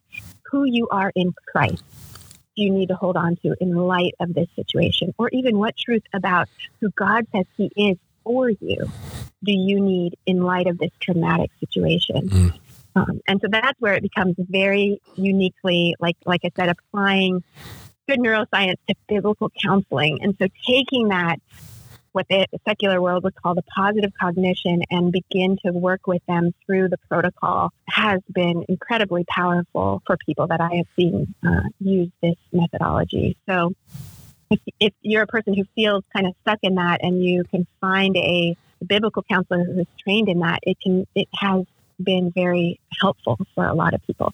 who 0.50 0.64
you 0.64 0.88
are 0.90 1.12
in 1.14 1.34
Christ 1.50 1.82
do 2.56 2.62
you 2.62 2.70
need 2.70 2.88
to 2.88 2.96
hold 2.96 3.16
on 3.16 3.36
to 3.36 3.54
in 3.60 3.74
light 3.74 4.14
of 4.20 4.34
this 4.34 4.48
situation? 4.56 5.14
Or 5.18 5.28
even 5.32 5.58
what 5.58 5.76
truth 5.76 6.02
about 6.12 6.48
who 6.80 6.90
God 6.90 7.26
says 7.32 7.46
he 7.56 7.70
is 7.76 7.96
for 8.24 8.50
you 8.50 8.90
do 9.44 9.52
you 9.52 9.80
need 9.80 10.16
in 10.26 10.42
light 10.42 10.66
of 10.66 10.78
this 10.78 10.90
traumatic 11.00 11.50
situation? 11.60 12.28
Mm. 12.28 12.58
Um, 12.98 13.20
and 13.26 13.40
so 13.40 13.48
that's 13.50 13.80
where 13.80 13.94
it 13.94 14.02
becomes 14.02 14.34
very 14.38 15.00
uniquely, 15.14 15.94
like 16.00 16.16
like 16.24 16.40
I 16.44 16.50
said, 16.56 16.68
applying 16.68 17.44
good 18.08 18.18
neuroscience 18.18 18.76
to 18.88 18.94
biblical 19.08 19.50
counseling. 19.62 20.22
And 20.22 20.34
so 20.40 20.48
taking 20.66 21.08
that, 21.08 21.36
what 22.12 22.26
the 22.28 22.46
secular 22.66 23.00
world 23.00 23.22
would 23.24 23.34
call 23.34 23.54
the 23.54 23.62
positive 23.62 24.12
cognition, 24.18 24.82
and 24.90 25.12
begin 25.12 25.58
to 25.64 25.72
work 25.72 26.06
with 26.06 26.22
them 26.26 26.52
through 26.64 26.88
the 26.88 26.96
protocol 27.08 27.72
has 27.86 28.20
been 28.32 28.64
incredibly 28.68 29.24
powerful 29.24 30.02
for 30.06 30.16
people 30.26 30.46
that 30.48 30.60
I 30.60 30.76
have 30.76 30.86
seen 30.96 31.34
uh, 31.46 31.68
use 31.78 32.10
this 32.22 32.36
methodology. 32.52 33.36
So 33.48 33.74
if, 34.50 34.60
if 34.80 34.92
you're 35.02 35.22
a 35.22 35.26
person 35.26 35.54
who 35.54 35.64
feels 35.74 36.02
kind 36.12 36.26
of 36.26 36.34
stuck 36.40 36.58
in 36.62 36.76
that 36.76 37.00
and 37.02 37.22
you 37.22 37.44
can 37.44 37.66
find 37.80 38.16
a 38.16 38.56
biblical 38.84 39.22
counselor 39.22 39.64
who's 39.64 39.86
trained 40.02 40.28
in 40.28 40.40
that, 40.40 40.60
it 40.62 40.80
can 40.80 41.06
it 41.14 41.28
has 41.34 41.66
been 42.02 42.30
very 42.32 42.80
helpful 43.00 43.38
for 43.54 43.66
a 43.66 43.74
lot 43.74 43.94
of 43.94 44.02
people. 44.06 44.32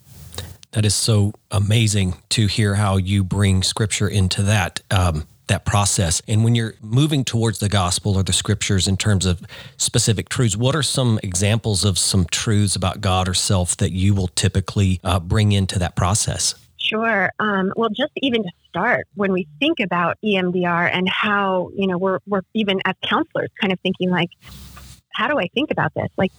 That 0.72 0.84
is 0.84 0.94
so 0.94 1.32
amazing 1.50 2.16
to 2.30 2.46
hear 2.46 2.74
how 2.74 2.96
you 2.96 3.22
bring 3.22 3.62
scripture 3.62 4.08
into 4.08 4.42
that. 4.42 4.80
Um, 4.90 5.26
that 5.46 5.64
process. 5.64 6.22
And 6.26 6.42
when 6.42 6.54
you're 6.54 6.74
moving 6.80 7.24
towards 7.24 7.58
the 7.58 7.68
gospel 7.68 8.16
or 8.16 8.22
the 8.22 8.32
scriptures 8.32 8.88
in 8.88 8.96
terms 8.96 9.26
of 9.26 9.42
specific 9.76 10.28
truths, 10.28 10.56
what 10.56 10.74
are 10.74 10.82
some 10.82 11.20
examples 11.22 11.84
of 11.84 11.98
some 11.98 12.24
truths 12.30 12.76
about 12.76 13.00
God 13.00 13.28
or 13.28 13.34
self 13.34 13.76
that 13.76 13.92
you 13.92 14.14
will 14.14 14.28
typically 14.28 15.00
uh, 15.04 15.20
bring 15.20 15.52
into 15.52 15.78
that 15.78 15.96
process? 15.96 16.54
Sure. 16.78 17.30
Um, 17.38 17.72
well, 17.76 17.90
just 17.90 18.12
even 18.16 18.42
to 18.42 18.50
start, 18.68 19.06
when 19.14 19.32
we 19.32 19.46
think 19.58 19.80
about 19.80 20.18
EMDR 20.24 20.90
and 20.92 21.08
how, 21.08 21.70
you 21.74 21.86
know, 21.86 21.98
we're, 21.98 22.20
we're 22.26 22.42
even 22.54 22.80
as 22.84 22.94
counselors 23.02 23.50
kind 23.60 23.72
of 23.72 23.80
thinking 23.80 24.10
like, 24.10 24.30
how 25.10 25.28
do 25.28 25.38
I 25.38 25.48
think 25.54 25.70
about 25.70 25.94
this? 25.94 26.08
Like, 26.16 26.32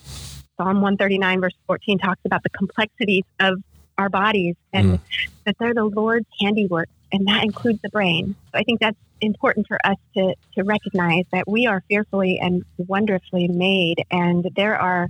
Psalm 0.57 0.81
139, 0.81 1.41
verse 1.41 1.53
14, 1.67 1.99
talks 1.99 2.21
about 2.25 2.43
the 2.43 2.49
complexities 2.49 3.23
of 3.39 3.61
our 3.97 4.09
bodies 4.09 4.55
and 4.73 4.99
mm. 4.99 4.99
that 5.45 5.55
they're 5.59 5.73
the 5.73 5.85
Lord's 5.85 6.27
handiwork, 6.39 6.89
and 7.11 7.27
that 7.27 7.43
includes 7.43 7.81
the 7.81 7.89
brain. 7.89 8.35
So 8.51 8.59
I 8.59 8.63
think 8.63 8.79
that's 8.79 8.97
important 9.21 9.67
for 9.67 9.79
us 9.85 9.97
to, 10.15 10.35
to 10.55 10.63
recognize 10.63 11.25
that 11.31 11.47
we 11.47 11.65
are 11.67 11.83
fearfully 11.87 12.39
and 12.39 12.63
wonderfully 12.77 13.47
made, 13.47 14.05
and 14.11 14.49
there 14.55 14.79
are 14.79 15.09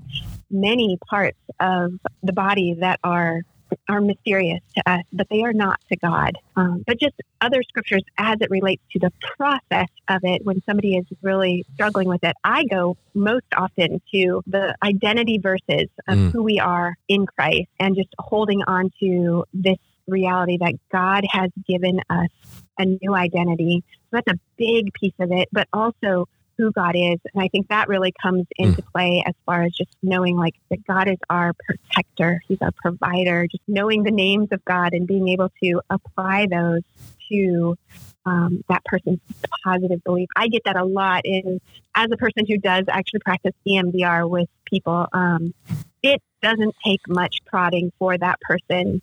many 0.50 0.98
parts 1.08 1.40
of 1.60 1.94
the 2.24 2.34
body 2.34 2.76
that 2.76 3.00
are 3.04 3.42
are 3.90 4.02
mysterious 4.02 4.62
to 4.76 4.90
us, 4.90 5.04
but 5.12 5.28
they 5.30 5.44
are 5.44 5.54
not 5.54 5.80
to 5.90 5.98
God. 5.98 6.38
Um, 6.56 6.84
but 6.86 7.00
just 7.00 7.16
other 7.42 7.62
scriptures 7.64 8.04
as 8.18 8.38
it 8.42 8.50
relates 8.50 8.82
to 8.92 9.00
the 9.00 9.12
process 9.38 9.90
of 10.08 10.22
it 10.24 10.46
when 10.46 10.62
somebody 10.66 10.98
is 10.98 11.06
really 11.22 11.66
struggling 11.74 12.08
with 12.08 12.24
it. 12.24 12.36
I 12.44 12.66
go 12.66 12.98
most 13.14 13.46
often 13.56 14.02
to 14.14 14.42
the 14.48 14.76
identity 14.84 15.38
verses 15.38 15.90
of 16.08 16.18
mm. 16.18 16.32
who 16.32 16.44
we 16.44 16.60
are 16.60 16.96
in 17.08 17.26
Christ 17.26 17.68
and 17.80 17.96
just 17.96 18.10
holding 18.20 18.62
on 18.64 18.92
to 19.00 19.46
this 19.54 19.78
reality 20.08 20.58
that 20.58 20.74
God 20.92 21.26
has 21.30 21.50
given 21.68 22.00
us 22.10 22.30
a 22.78 22.86
new 22.86 23.16
identity. 23.16 23.84
So 24.12 24.18
that's 24.18 24.32
a 24.32 24.40
big 24.58 24.94
piece 24.94 25.14
of 25.20 25.32
it, 25.32 25.50
but 25.52 25.68
also 25.74 26.28
who 26.58 26.72
God 26.72 26.96
is. 26.96 27.20
And 27.34 27.44
I 27.44 27.48
think 27.48 27.68
that 27.70 27.88
really 27.88 28.14
comes 28.22 28.46
into 28.58 28.82
mm. 28.82 28.92
play 28.92 29.24
as 29.26 29.34
far 29.46 29.64
as 29.64 29.74
just 29.74 29.92
knowing 30.02 30.38
like 30.38 30.56
that 30.70 30.86
God 30.86 31.08
is 31.08 31.18
our 31.30 31.54
protector, 31.54 32.42
He's 32.48 32.62
our 32.62 32.72
provider, 32.72 33.48
just 33.48 33.64
knowing 33.68 34.04
the 34.04 34.12
names 34.12 34.50
of 34.52 34.64
God 34.66 34.94
and 34.94 35.08
being 35.08 35.28
able 35.30 35.52
to 35.64 35.82
apply 35.90 36.48
those 36.48 36.82
to 37.30 37.78
um, 38.26 38.64
that 38.70 38.84
person's 38.86 39.20
positive 39.64 40.04
belief. 40.04 40.30
I 40.36 40.48
get 40.48 40.64
that 40.66 40.76
a 40.76 40.84
lot 40.86 41.22
in 41.26 41.60
as 41.94 42.10
a 42.12 42.18
person 42.18 42.46
who 42.48 42.58
does 42.58 42.86
actually 42.88 43.20
practice 43.20 43.54
EMDR 43.68 44.30
with 44.30 44.50
people. 44.66 45.08
Um, 45.14 45.54
it 46.02 46.22
doesn't 46.42 46.76
take 46.84 47.02
much 47.08 47.40
prodding 47.46 47.92
for 48.00 48.18
that 48.18 48.40
person 48.42 49.02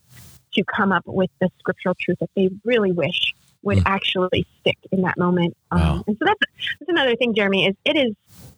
to 0.55 0.65
come 0.65 0.93
up 0.93 1.05
with 1.07 1.31
the 1.41 1.51
scriptural 1.59 1.95
truth 1.99 2.19
that 2.21 2.31
they 2.37 2.51
really 2.65 2.93
wish 2.93 3.35
would 3.63 3.79
mm. 3.79 3.83
actually 3.87 4.47
stick 4.61 4.79
in 4.91 5.03
that 5.03 5.17
moment. 5.17 5.57
Um. 5.71 6.05
And 6.07 6.17
so 6.19 6.25
that's, 6.25 6.41
that's 6.79 6.89
another 6.89 7.17
thing, 7.17 7.35
Jeremy, 7.35 7.67
is 7.67 7.77
it 7.85 7.97
is 7.97 8.15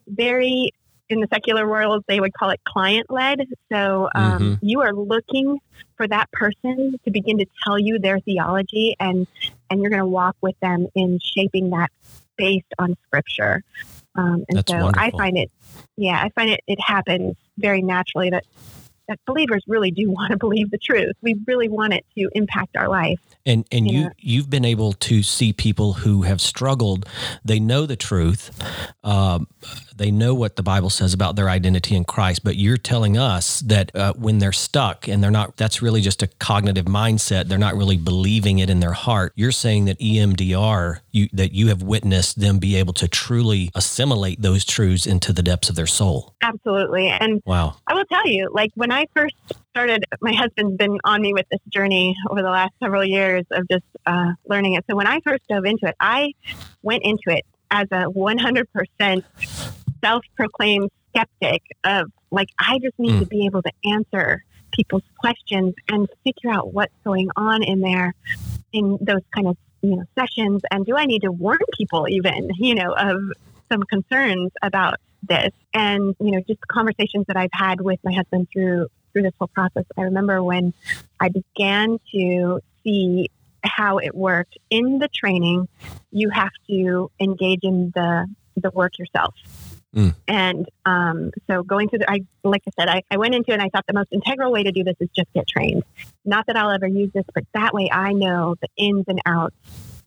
very, 0.07 0.71
in 1.09 1.19
the 1.19 1.27
secular 1.31 1.67
world, 1.67 2.03
they 2.07 2.19
would 2.19 2.33
call 2.33 2.49
it 2.49 2.59
client 2.63 3.09
led. 3.09 3.41
So 3.71 4.09
um, 4.15 4.39
mm-hmm. 4.39 4.65
you 4.65 4.81
are 4.81 4.93
looking 4.93 5.59
for 5.97 6.07
that 6.07 6.31
person 6.31 6.99
to 7.05 7.11
begin 7.11 7.37
to 7.37 7.45
tell 7.63 7.77
you 7.77 7.99
their 7.99 8.19
theology 8.19 8.95
and, 8.99 9.27
and 9.69 9.81
you're 9.81 9.91
going 9.91 10.01
to 10.01 10.07
walk 10.07 10.35
with 10.41 10.59
them 10.61 10.87
in 10.95 11.19
shaping 11.23 11.69
that 11.69 11.91
based 12.37 12.73
on 12.79 12.97
scripture. 13.05 13.63
Um, 14.15 14.45
and 14.49 14.57
that's 14.57 14.71
so 14.71 14.77
wonderful. 14.77 15.03
I 15.03 15.11
find 15.11 15.37
it, 15.37 15.51
yeah, 15.95 16.21
I 16.21 16.29
find 16.29 16.49
it, 16.49 16.61
it 16.67 16.79
happens 16.81 17.35
very 17.57 17.81
naturally 17.81 18.31
that 18.31 18.45
that 19.07 19.19
believers 19.25 19.63
really 19.67 19.91
do 19.91 20.09
want 20.11 20.31
to 20.31 20.37
believe 20.37 20.71
the 20.71 20.77
truth. 20.77 21.15
We 21.21 21.35
really 21.47 21.69
want 21.69 21.93
it 21.93 22.05
to 22.17 22.29
impact 22.33 22.75
our 22.75 22.89
life. 22.89 23.19
And 23.45 23.65
and 23.71 23.89
you, 23.89 24.09
you 24.17 24.41
have 24.41 24.49
been 24.49 24.65
able 24.65 24.93
to 24.93 25.21
see 25.21 25.53
people 25.53 25.93
who 25.93 26.23
have 26.23 26.41
struggled. 26.41 27.07
They 27.43 27.59
know 27.59 27.85
the 27.85 27.95
truth. 27.95 28.49
Um, 29.03 29.47
they 29.95 30.11
know 30.11 30.33
what 30.33 30.55
the 30.55 30.63
Bible 30.63 30.89
says 30.89 31.13
about 31.13 31.35
their 31.35 31.49
identity 31.49 31.95
in 31.95 32.03
Christ. 32.03 32.43
But 32.43 32.55
you're 32.55 32.77
telling 32.77 33.17
us 33.17 33.61
that 33.61 33.95
uh, 33.95 34.13
when 34.13 34.39
they're 34.39 34.51
stuck 34.51 35.07
and 35.07 35.23
they're 35.23 35.31
not, 35.31 35.57
that's 35.57 35.81
really 35.81 36.01
just 36.01 36.21
a 36.21 36.27
cognitive 36.27 36.85
mindset. 36.85 37.47
They're 37.47 37.57
not 37.57 37.75
really 37.75 37.97
believing 37.97 38.59
it 38.59 38.69
in 38.69 38.79
their 38.79 38.93
heart. 38.93 39.33
You're 39.35 39.51
saying 39.51 39.85
that 39.85 39.99
EMDR, 39.99 40.99
you, 41.11 41.29
that 41.33 41.53
you 41.53 41.67
have 41.69 41.81
witnessed 41.81 42.39
them 42.39 42.59
be 42.59 42.75
able 42.75 42.93
to 42.93 43.07
truly 43.07 43.71
assimilate 43.75 44.41
those 44.41 44.65
truths 44.65 45.07
into 45.07 45.31
the 45.31 45.43
depths 45.43 45.69
of 45.69 45.75
their 45.75 45.87
soul. 45.87 46.35
Absolutely. 46.41 47.07
And 47.07 47.41
wow, 47.45 47.77
I 47.87 47.93
will 47.93 48.05
tell 48.05 48.27
you, 48.27 48.49
like 48.53 48.71
when 48.75 48.91
I 48.91 49.05
first 49.15 49.35
started, 49.69 50.05
my 50.21 50.33
husband's 50.33 50.77
been 50.77 50.97
on 51.03 51.21
me 51.21 51.33
with 51.33 51.45
this 51.49 51.61
journey 51.69 52.15
over 52.29 52.41
the 52.41 52.49
last 52.49 52.73
several 52.81 53.03
years 53.03 53.45
of 53.51 53.67
just 53.69 53.83
uh, 54.05 54.33
learning 54.47 54.73
it. 54.73 54.85
So 54.89 54.95
when 54.95 55.07
I 55.07 55.19
first 55.21 55.43
dove 55.47 55.65
into 55.65 55.87
it, 55.87 55.95
I 55.99 56.33
went 56.81 57.03
into 57.03 57.23
it 57.27 57.45
as 57.71 57.87
a 57.91 58.05
100% 58.05 59.23
self 60.05 60.23
proclaimed 60.35 60.89
skeptic 61.09 61.61
of 61.83 62.11
like, 62.31 62.49
I 62.59 62.79
just 62.79 62.97
need 62.99 63.13
mm. 63.13 63.19
to 63.19 63.25
be 63.25 63.45
able 63.45 63.61
to 63.61 63.71
answer 63.85 64.43
people's 64.71 65.03
questions 65.17 65.73
and 65.89 66.07
figure 66.23 66.51
out 66.51 66.73
what's 66.73 66.93
going 67.03 67.29
on 67.35 67.63
in 67.63 67.79
there 67.79 68.13
in 68.73 68.97
those 68.99 69.21
kind 69.33 69.47
of 69.47 69.57
you 69.81 69.95
know 69.95 70.03
sessions 70.17 70.63
and 70.71 70.85
do 70.85 70.97
i 70.97 71.05
need 71.05 71.21
to 71.21 71.31
warn 71.31 71.59
people 71.77 72.07
even 72.09 72.49
you 72.57 72.73
know 72.73 72.91
of 72.91 73.21
some 73.71 73.83
concerns 73.83 74.51
about 74.61 74.99
this? 75.27 75.51
And, 75.73 76.15
you 76.19 76.31
know, 76.31 76.41
just 76.47 76.65
conversations 76.67 77.25
that 77.27 77.37
I've 77.37 77.53
had 77.53 77.81
with 77.81 77.99
my 78.03 78.13
husband 78.13 78.47
through 78.51 78.87
through 79.11 79.23
this 79.23 79.33
whole 79.39 79.47
process. 79.47 79.85
I 79.97 80.01
remember 80.01 80.43
when 80.43 80.73
I 81.21 81.29
began 81.29 81.99
to 82.13 82.59
see 82.83 83.29
how 83.63 83.97
it 83.97 84.13
worked 84.13 84.57
in 84.69 84.99
the 84.99 85.07
training, 85.07 85.69
you 86.11 86.29
have 86.29 86.51
to 86.69 87.09
engage 87.19 87.63
in 87.63 87.91
the 87.95 88.27
the 88.57 88.71
work 88.71 88.97
yourself. 88.99 89.35
Mm. 89.95 90.13
And 90.27 90.69
um, 90.85 91.31
so 91.47 91.63
going 91.63 91.89
through 91.89 91.99
the, 91.99 92.11
I, 92.11 92.19
like 92.43 92.63
I 92.67 92.71
said, 92.77 92.89
I, 92.89 93.03
I 93.09 93.17
went 93.17 93.33
into 93.33 93.51
it 93.51 93.55
and 93.55 93.61
I 93.61 93.69
thought 93.69 93.85
the 93.87 93.93
most 93.93 94.09
integral 94.11 94.51
way 94.51 94.63
to 94.63 94.71
do 94.71 94.83
this 94.83 94.95
is 94.99 95.09
just 95.15 95.31
get 95.33 95.47
trained. 95.47 95.83
Not 96.25 96.47
that 96.47 96.57
I'll 96.57 96.71
ever 96.71 96.87
use 96.87 97.11
this, 97.13 97.25
but 97.33 97.45
that 97.53 97.73
way 97.73 97.89
I 97.91 98.11
know 98.11 98.55
the 98.61 98.67
ins 98.75 99.05
and 99.07 99.21
outs 99.25 99.55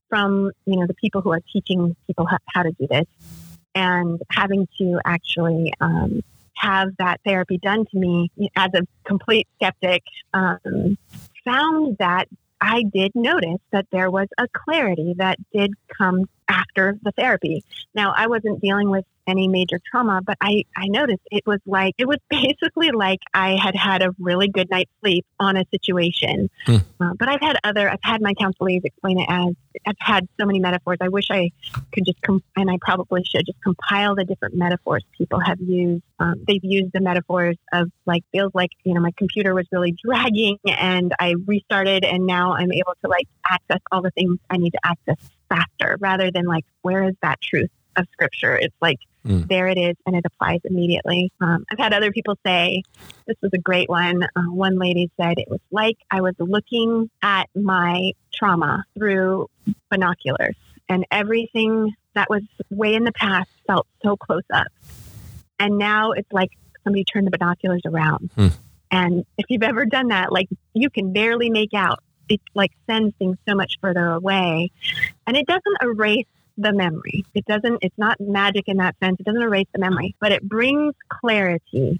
from, 0.09 0.53
you 0.67 0.77
know, 0.77 0.87
the 0.87 0.95
people 0.95 1.23
who 1.23 1.33
are 1.33 1.41
teaching 1.53 1.97
people 2.07 2.27
how, 2.27 2.39
how 2.47 2.63
to 2.63 2.73
do 2.73 2.87
this 2.87 3.07
and 3.75 4.21
having 4.31 4.69
to 4.79 5.01
actually 5.05 5.73
um, 5.81 6.23
have 6.55 6.97
that 6.99 7.21
therapy 7.25 7.59
done 7.59 7.87
to 7.87 7.99
me 7.99 8.31
as 8.57 8.71
a 8.75 8.83
complete 9.05 9.47
skeptic 9.57 10.03
um, 10.35 10.99
found 11.45 11.97
that 11.99 12.29
I 12.61 12.83
did 12.83 13.13
notice 13.15 13.61
that 13.71 13.87
there 13.93 14.11
was 14.11 14.29
a 14.37 14.49
clarity 14.49 15.15
that 15.19 15.39
did 15.53 15.75
come 15.97 16.29
after 16.49 16.99
the 17.03 17.13
therapy. 17.13 17.65
Now, 17.95 18.13
I 18.17 18.27
wasn't 18.27 18.61
dealing 18.61 18.91
with 18.91 19.05
any 19.29 19.47
major 19.47 19.79
trauma, 19.91 20.21
but 20.25 20.37
I, 20.41 20.65
I 20.75 20.87
noticed 20.89 21.21
it 21.31 21.47
was 21.47 21.61
like, 21.67 21.95
it 21.99 22.09
was 22.09 22.19
basically 22.31 22.91
like 22.91 23.21
I 23.35 23.57
had 23.57 23.77
had 23.77 24.03
a 24.03 24.15
really 24.19 24.49
good 24.49 24.71
night's 24.71 24.91
sleep 25.01 25.27
on 25.39 25.57
a 25.57 25.65
situation. 25.71 26.49
Hmm. 26.65 26.77
Uh, 27.01 27.13
but 27.19 27.29
I've 27.29 27.41
had 27.41 27.59
other, 27.63 27.89
I've 27.89 27.99
had 28.03 28.23
my 28.23 28.35
counselors 28.35 28.81
explain 28.85 29.21
it 29.21 29.27
as, 29.29 29.55
I've 29.87 29.97
had 30.01 30.29
so 30.41 30.47
many 30.47 30.59
metaphors. 30.59 30.99
I 31.01 31.09
wish 31.09 31.27
I 31.31 31.53
could 31.93 32.05
just, 32.05 32.21
com- 32.23 32.43
and 32.57 32.71
I 32.71 32.79
probably 32.81 33.23
should 33.25 33.47
just 33.47 33.63
compile 33.63 34.17
the 34.17 34.25
different 34.25 34.57
metaphors 34.57 35.05
people 35.17 35.39
have 35.41 35.61
used. 35.61 36.03
Um, 36.19 36.43
they've 36.47 36.65
used 36.65 36.93
the 36.93 37.01
metaphors 37.01 37.57
of 37.73 37.91
like, 38.07 38.25
feels 38.33 38.53
like, 38.55 38.71
you 38.85 38.95
know, 38.95 39.01
my 39.01 39.13
computer 39.17 39.55
was 39.55 39.67
really 39.71 39.95
dragging 40.05 40.59
and 40.67 41.13
I 41.21 41.35
restarted 41.47 42.05
and 42.05 42.27
now 42.27 42.55
I'm 42.55 42.73
able 42.73 42.95
to 43.05 43.09
like 43.09 43.29
access 43.49 43.81
all 43.93 44.03
the 44.03 44.11
things 44.11 44.39
I 44.51 44.57
need 44.57 44.71
to 44.71 44.81
access 44.85 45.19
faster 45.49 45.97
rather 46.01 46.31
than 46.31 46.45
like, 46.47 46.65
where 46.83 47.05
is 47.05 47.15
that 47.23 47.41
truth 47.41 47.71
of 47.97 48.07
scripture? 48.13 48.57
It's 48.57 48.75
like, 48.81 48.99
mm. 49.27 49.47
there 49.49 49.69
it 49.69 49.79
is 49.79 49.97
and 50.07 50.17
it 50.17 50.25
applies 50.25 50.61
immediately. 50.65 51.33
Um, 51.41 51.65
I've 51.71 51.79
had 51.79 51.93
other 51.93 52.13
people 52.13 52.39
say, 52.45 52.83
this 53.27 53.37
was 53.43 53.51
a 53.55 53.59
great 53.59 53.89
one. 53.89 54.23
Uh, 54.23 54.43
one 54.51 54.79
lady 54.79 55.11
said, 55.21 55.39
it 55.39 55.49
was 55.49 55.61
like 55.71 55.97
I 56.11 56.21
was 56.21 56.35
looking 56.39 57.11
at 57.23 57.49
my 57.55 58.13
trauma 58.33 58.85
through 58.97 59.49
binoculars 59.91 60.57
and 60.89 61.05
everything 61.11 61.95
that 62.15 62.31
was 62.31 62.43
way 62.71 62.95
in 62.95 63.05
the 63.05 63.13
past 63.13 63.51
felt 63.67 63.87
so 64.03 64.17
close 64.17 64.43
up. 64.53 64.69
And 65.59 65.79
now 65.79 66.13
it's 66.13 66.33
like 66.33 66.51
somebody 66.85 67.05
turned 67.05 67.27
the 67.27 67.31
binoculars 67.31 67.83
around. 67.85 68.31
Mm. 68.37 68.53
And 68.91 69.27
if 69.37 69.47
you've 69.49 69.63
ever 69.63 69.85
done 69.85 70.09
that, 70.09 70.33
like 70.33 70.49
you 70.73 70.89
can 70.89 71.13
barely 71.13 71.51
make 71.51 71.75
out 71.75 72.03
it 72.29 72.41
like 72.55 72.73
sends 72.87 73.15
things 73.17 73.37
so 73.49 73.55
much 73.55 73.75
further 73.81 74.07
away. 74.09 74.71
And 75.27 75.37
it 75.37 75.47
doesn't 75.47 75.77
erase 75.83 76.27
the 76.57 76.73
memory. 76.73 77.25
It 77.35 77.45
doesn't 77.45 77.79
it's 77.83 77.99
not 77.99 78.21
magic 78.21 78.65
in 78.67 78.79
that 78.79 78.97
sense. 79.03 79.21
It 79.21 79.27
doesn't 79.27 79.43
erase 79.43 79.69
the 79.73 79.81
memory 79.81 80.15
but 80.21 80.33
it 80.33 80.43
brings 80.43 80.95
clarity 81.09 81.99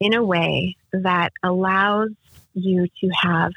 in 0.00 0.14
a 0.14 0.22
way 0.22 0.76
that 0.92 1.32
allows 1.42 2.10
you 2.54 2.86
to 3.00 3.08
have 3.22 3.52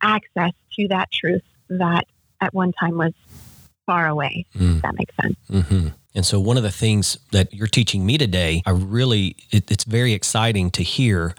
access 0.00 0.52
to 0.78 0.88
that 0.88 1.10
truth 1.10 1.42
that 1.68 2.06
at 2.40 2.54
one 2.54 2.72
time 2.72 2.96
was 2.96 3.12
far 3.84 4.06
away. 4.06 4.46
Mm. 4.54 4.82
that 4.82 4.94
makes 4.94 5.14
sense? 5.20 5.36
Mm-hmm. 5.50 5.88
And 6.18 6.26
so, 6.26 6.40
one 6.40 6.56
of 6.56 6.64
the 6.64 6.72
things 6.72 7.16
that 7.30 7.54
you're 7.54 7.68
teaching 7.68 8.04
me 8.04 8.18
today, 8.18 8.60
I 8.66 8.70
really, 8.70 9.36
it, 9.52 9.70
it's 9.70 9.84
very 9.84 10.14
exciting 10.14 10.68
to 10.72 10.82
hear 10.82 11.32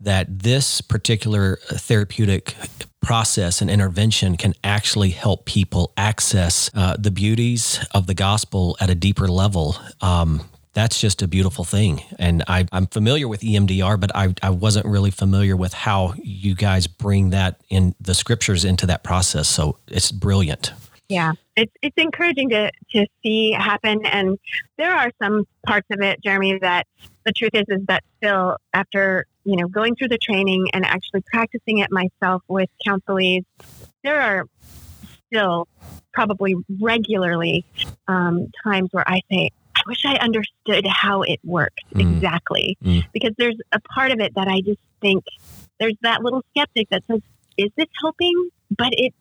that 0.00 0.40
this 0.40 0.80
particular 0.80 1.60
therapeutic 1.68 2.56
process 3.00 3.60
and 3.60 3.70
intervention 3.70 4.36
can 4.36 4.54
actually 4.64 5.10
help 5.10 5.44
people 5.44 5.92
access 5.96 6.68
uh, 6.74 6.96
the 6.98 7.12
beauties 7.12 7.78
of 7.94 8.08
the 8.08 8.14
gospel 8.14 8.76
at 8.80 8.90
a 8.90 8.96
deeper 8.96 9.28
level. 9.28 9.76
Um, 10.00 10.42
that's 10.72 11.00
just 11.00 11.22
a 11.22 11.28
beautiful 11.28 11.62
thing. 11.62 12.02
And 12.18 12.42
I, 12.48 12.66
am 12.72 12.88
familiar 12.88 13.28
with 13.28 13.42
EMDR, 13.42 14.00
but 14.00 14.10
I, 14.16 14.34
I 14.42 14.50
wasn't 14.50 14.86
really 14.86 15.12
familiar 15.12 15.56
with 15.56 15.74
how 15.74 16.14
you 16.20 16.56
guys 16.56 16.88
bring 16.88 17.30
that 17.30 17.60
in 17.70 17.94
the 18.00 18.14
scriptures 18.14 18.64
into 18.64 18.84
that 18.86 19.04
process. 19.04 19.46
So 19.46 19.78
it's 19.86 20.10
brilliant. 20.10 20.72
Yeah, 21.08 21.34
it's 21.56 21.72
it's 21.82 21.96
encouraging 21.96 22.50
to 22.50 22.70
to 22.90 23.06
see 23.22 23.52
happen, 23.52 24.04
and 24.06 24.38
there 24.76 24.94
are 24.94 25.10
some 25.22 25.46
parts 25.66 25.86
of 25.90 26.00
it, 26.00 26.22
Jeremy, 26.22 26.58
that 26.58 26.86
the 27.24 27.32
truth 27.32 27.52
is 27.54 27.64
is 27.68 27.86
that 27.86 28.02
still 28.18 28.56
after 28.72 29.26
you 29.44 29.56
know 29.56 29.68
going 29.68 29.94
through 29.96 30.08
the 30.08 30.18
training 30.18 30.68
and 30.72 30.84
actually 30.84 31.22
practicing 31.22 31.78
it 31.78 31.90
myself 31.90 32.42
with 32.48 32.68
counselees, 32.86 33.44
there 34.02 34.20
are 34.20 34.44
still 35.26 35.68
probably 36.12 36.54
regularly 36.80 37.64
um, 38.06 38.50
times 38.62 38.88
where 38.92 39.08
I 39.08 39.20
say, 39.30 39.50
I 39.74 39.80
wish 39.86 40.04
I 40.04 40.14
understood 40.16 40.86
how 40.86 41.22
it 41.22 41.40
works 41.44 41.82
mm. 41.92 42.00
exactly, 42.00 42.78
mm. 42.82 43.04
because 43.12 43.32
there's 43.36 43.58
a 43.72 43.80
part 43.80 44.12
of 44.12 44.20
it 44.20 44.34
that 44.34 44.48
I 44.48 44.60
just 44.60 44.80
think 45.00 45.24
there's 45.78 45.96
that 46.02 46.22
little 46.22 46.42
skeptic 46.50 46.88
that 46.90 47.04
says, 47.06 47.20
"Is 47.56 47.70
this 47.76 47.88
helping?" 48.00 48.50
But 48.76 48.92
it 48.92 49.14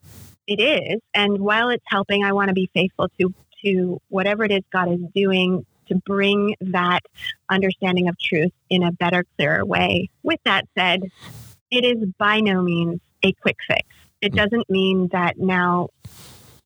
it 0.47 0.60
is. 0.60 1.01
And 1.13 1.39
while 1.39 1.69
it's 1.69 1.84
helping, 1.88 2.23
I 2.23 2.34
want 2.34 2.49
to 2.49 2.53
be 2.53 2.69
faithful 2.73 3.10
to 3.19 3.34
to 3.63 4.01
whatever 4.10 4.43
it 4.43 4.51
is 4.51 4.62
God 4.71 4.91
is 4.91 4.99
doing 5.15 5.65
to 5.88 5.95
bring 6.06 6.56
that 6.62 7.01
understanding 7.49 8.10
of 8.10 8.17
truth 8.19 8.51
in 8.69 8.84
a 8.84 8.91
better, 8.91 9.25
clearer 9.38 9.65
way. 9.65 10.10
With 10.21 10.39
that 10.45 10.67
said, 10.77 11.03
it 11.71 11.86
is 11.86 12.06
by 12.17 12.39
no 12.39 12.62
means 12.62 12.99
a 13.23 13.32
quick 13.34 13.58
fix. 13.67 13.88
It 14.21 14.34
mm. 14.34 14.36
doesn't 14.36 14.69
mean 14.69 15.10
that 15.12 15.38
now 15.38 15.89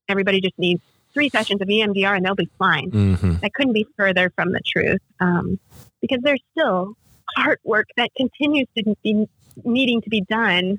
everybody 0.09 0.41
just 0.41 0.57
needs 0.57 0.81
three 1.13 1.29
sessions 1.29 1.61
of 1.61 1.67
EMDR 1.67 2.15
and 2.15 2.25
they'll 2.25 2.35
be 2.35 2.49
fine. 2.59 2.91
Mm-hmm. 2.91 3.35
That 3.41 3.53
couldn't 3.53 3.73
be 3.73 3.87
further 3.97 4.31
from 4.35 4.51
the 4.51 4.61
truth 4.65 5.01
um, 5.19 5.59
because 6.01 6.19
there's 6.21 6.41
still 6.51 6.95
heart 7.35 7.59
work 7.63 7.87
that 7.97 8.09
continues 8.15 8.67
to 8.77 8.95
be 9.03 9.27
needing 9.63 10.01
to 10.01 10.09
be 10.09 10.21
done 10.21 10.77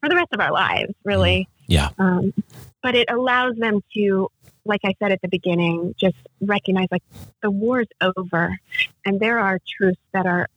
for 0.00 0.08
the 0.08 0.14
rest 0.14 0.28
of 0.32 0.40
our 0.40 0.52
lives, 0.52 0.92
really. 1.04 1.48
Mm. 1.48 1.59
Yeah. 1.70 1.90
Um, 1.98 2.34
but 2.82 2.96
it 2.96 3.08
allows 3.08 3.54
them 3.54 3.80
to, 3.94 4.28
like 4.64 4.80
I 4.84 4.92
said 4.98 5.12
at 5.12 5.22
the 5.22 5.28
beginning, 5.28 5.94
just 5.98 6.16
recognize 6.40 6.88
like 6.90 7.04
the 7.42 7.50
war's 7.50 7.86
over, 8.00 8.58
and 9.06 9.20
there 9.20 9.38
are 9.38 9.60
truths 9.78 10.00
that 10.12 10.26
are 10.26 10.48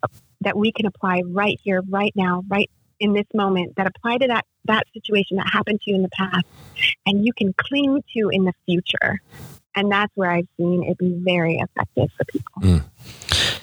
that 0.41 0.58
we 0.58 0.71
can 0.71 0.88
apply 0.88 1.21
right 1.26 1.60
here, 1.63 1.82
right 1.88 2.12
now, 2.15 2.43
right 2.49 2.69
in 2.99 3.13
this 3.13 3.28
moment 3.34 3.76
that 3.76 3.86
apply 3.86 4.17
to 4.17 4.28
that 4.28 4.45
that 4.65 4.88
situation 4.93 5.38
that 5.38 5.47
happened 5.52 5.82
to 5.82 5.91
you 5.91 5.95
in 5.95 6.02
the 6.02 6.10
past, 6.10 6.45
and 7.06 7.23
you 7.23 7.32
can 7.32 7.54
cling 7.54 8.04
to 8.15 8.30
in 8.30 8.45
the 8.45 8.54
future. 8.65 9.21
And 9.76 9.91
that's 9.91 10.12
where 10.15 10.30
I've 10.32 10.47
seen 10.58 10.84
it 10.84 10.97
be 10.97 11.15
very 11.23 11.58
effective 11.58 12.10
for 12.15 12.26
people. 12.26 12.62
Mm. 12.62 12.84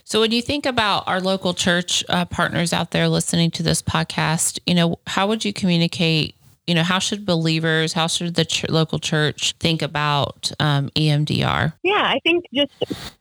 So, 0.05 0.21
when 0.21 0.31
you 0.31 0.43
think 0.43 0.67
about 0.67 1.07
our 1.09 1.21
local 1.21 1.55
church 1.55 2.05
uh, 2.09 2.27
partners 2.27 2.73
out 2.73 2.93
there 2.93 3.09
listening 3.09 3.51
to 3.53 3.63
this 3.63 3.83
podcast, 3.83 4.61
you 4.67 4.75
know, 4.75 5.01
how 5.09 5.27
would 5.27 5.45
you 5.45 5.53
communicate 5.53 6.35
you 6.71 6.77
know, 6.77 6.85
how 6.85 7.01
should 7.01 7.27
believers, 7.27 7.93
how 7.95 8.07
should 8.07 8.37
the 8.37 8.45
ch- 8.45 8.69
local 8.69 9.01
church 9.01 9.55
think 9.59 9.83
about 9.83 10.53
um, 10.61 10.89
EMDR? 10.91 11.73
Yeah, 11.83 11.95
I 11.95 12.21
think 12.23 12.45
just 12.55 12.71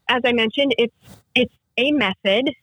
as 0.08 0.22
I 0.24 0.32
mentioned, 0.32 0.72
it's 0.78 0.94
it's 1.34 1.52
a 1.76 1.90
method 1.90 2.54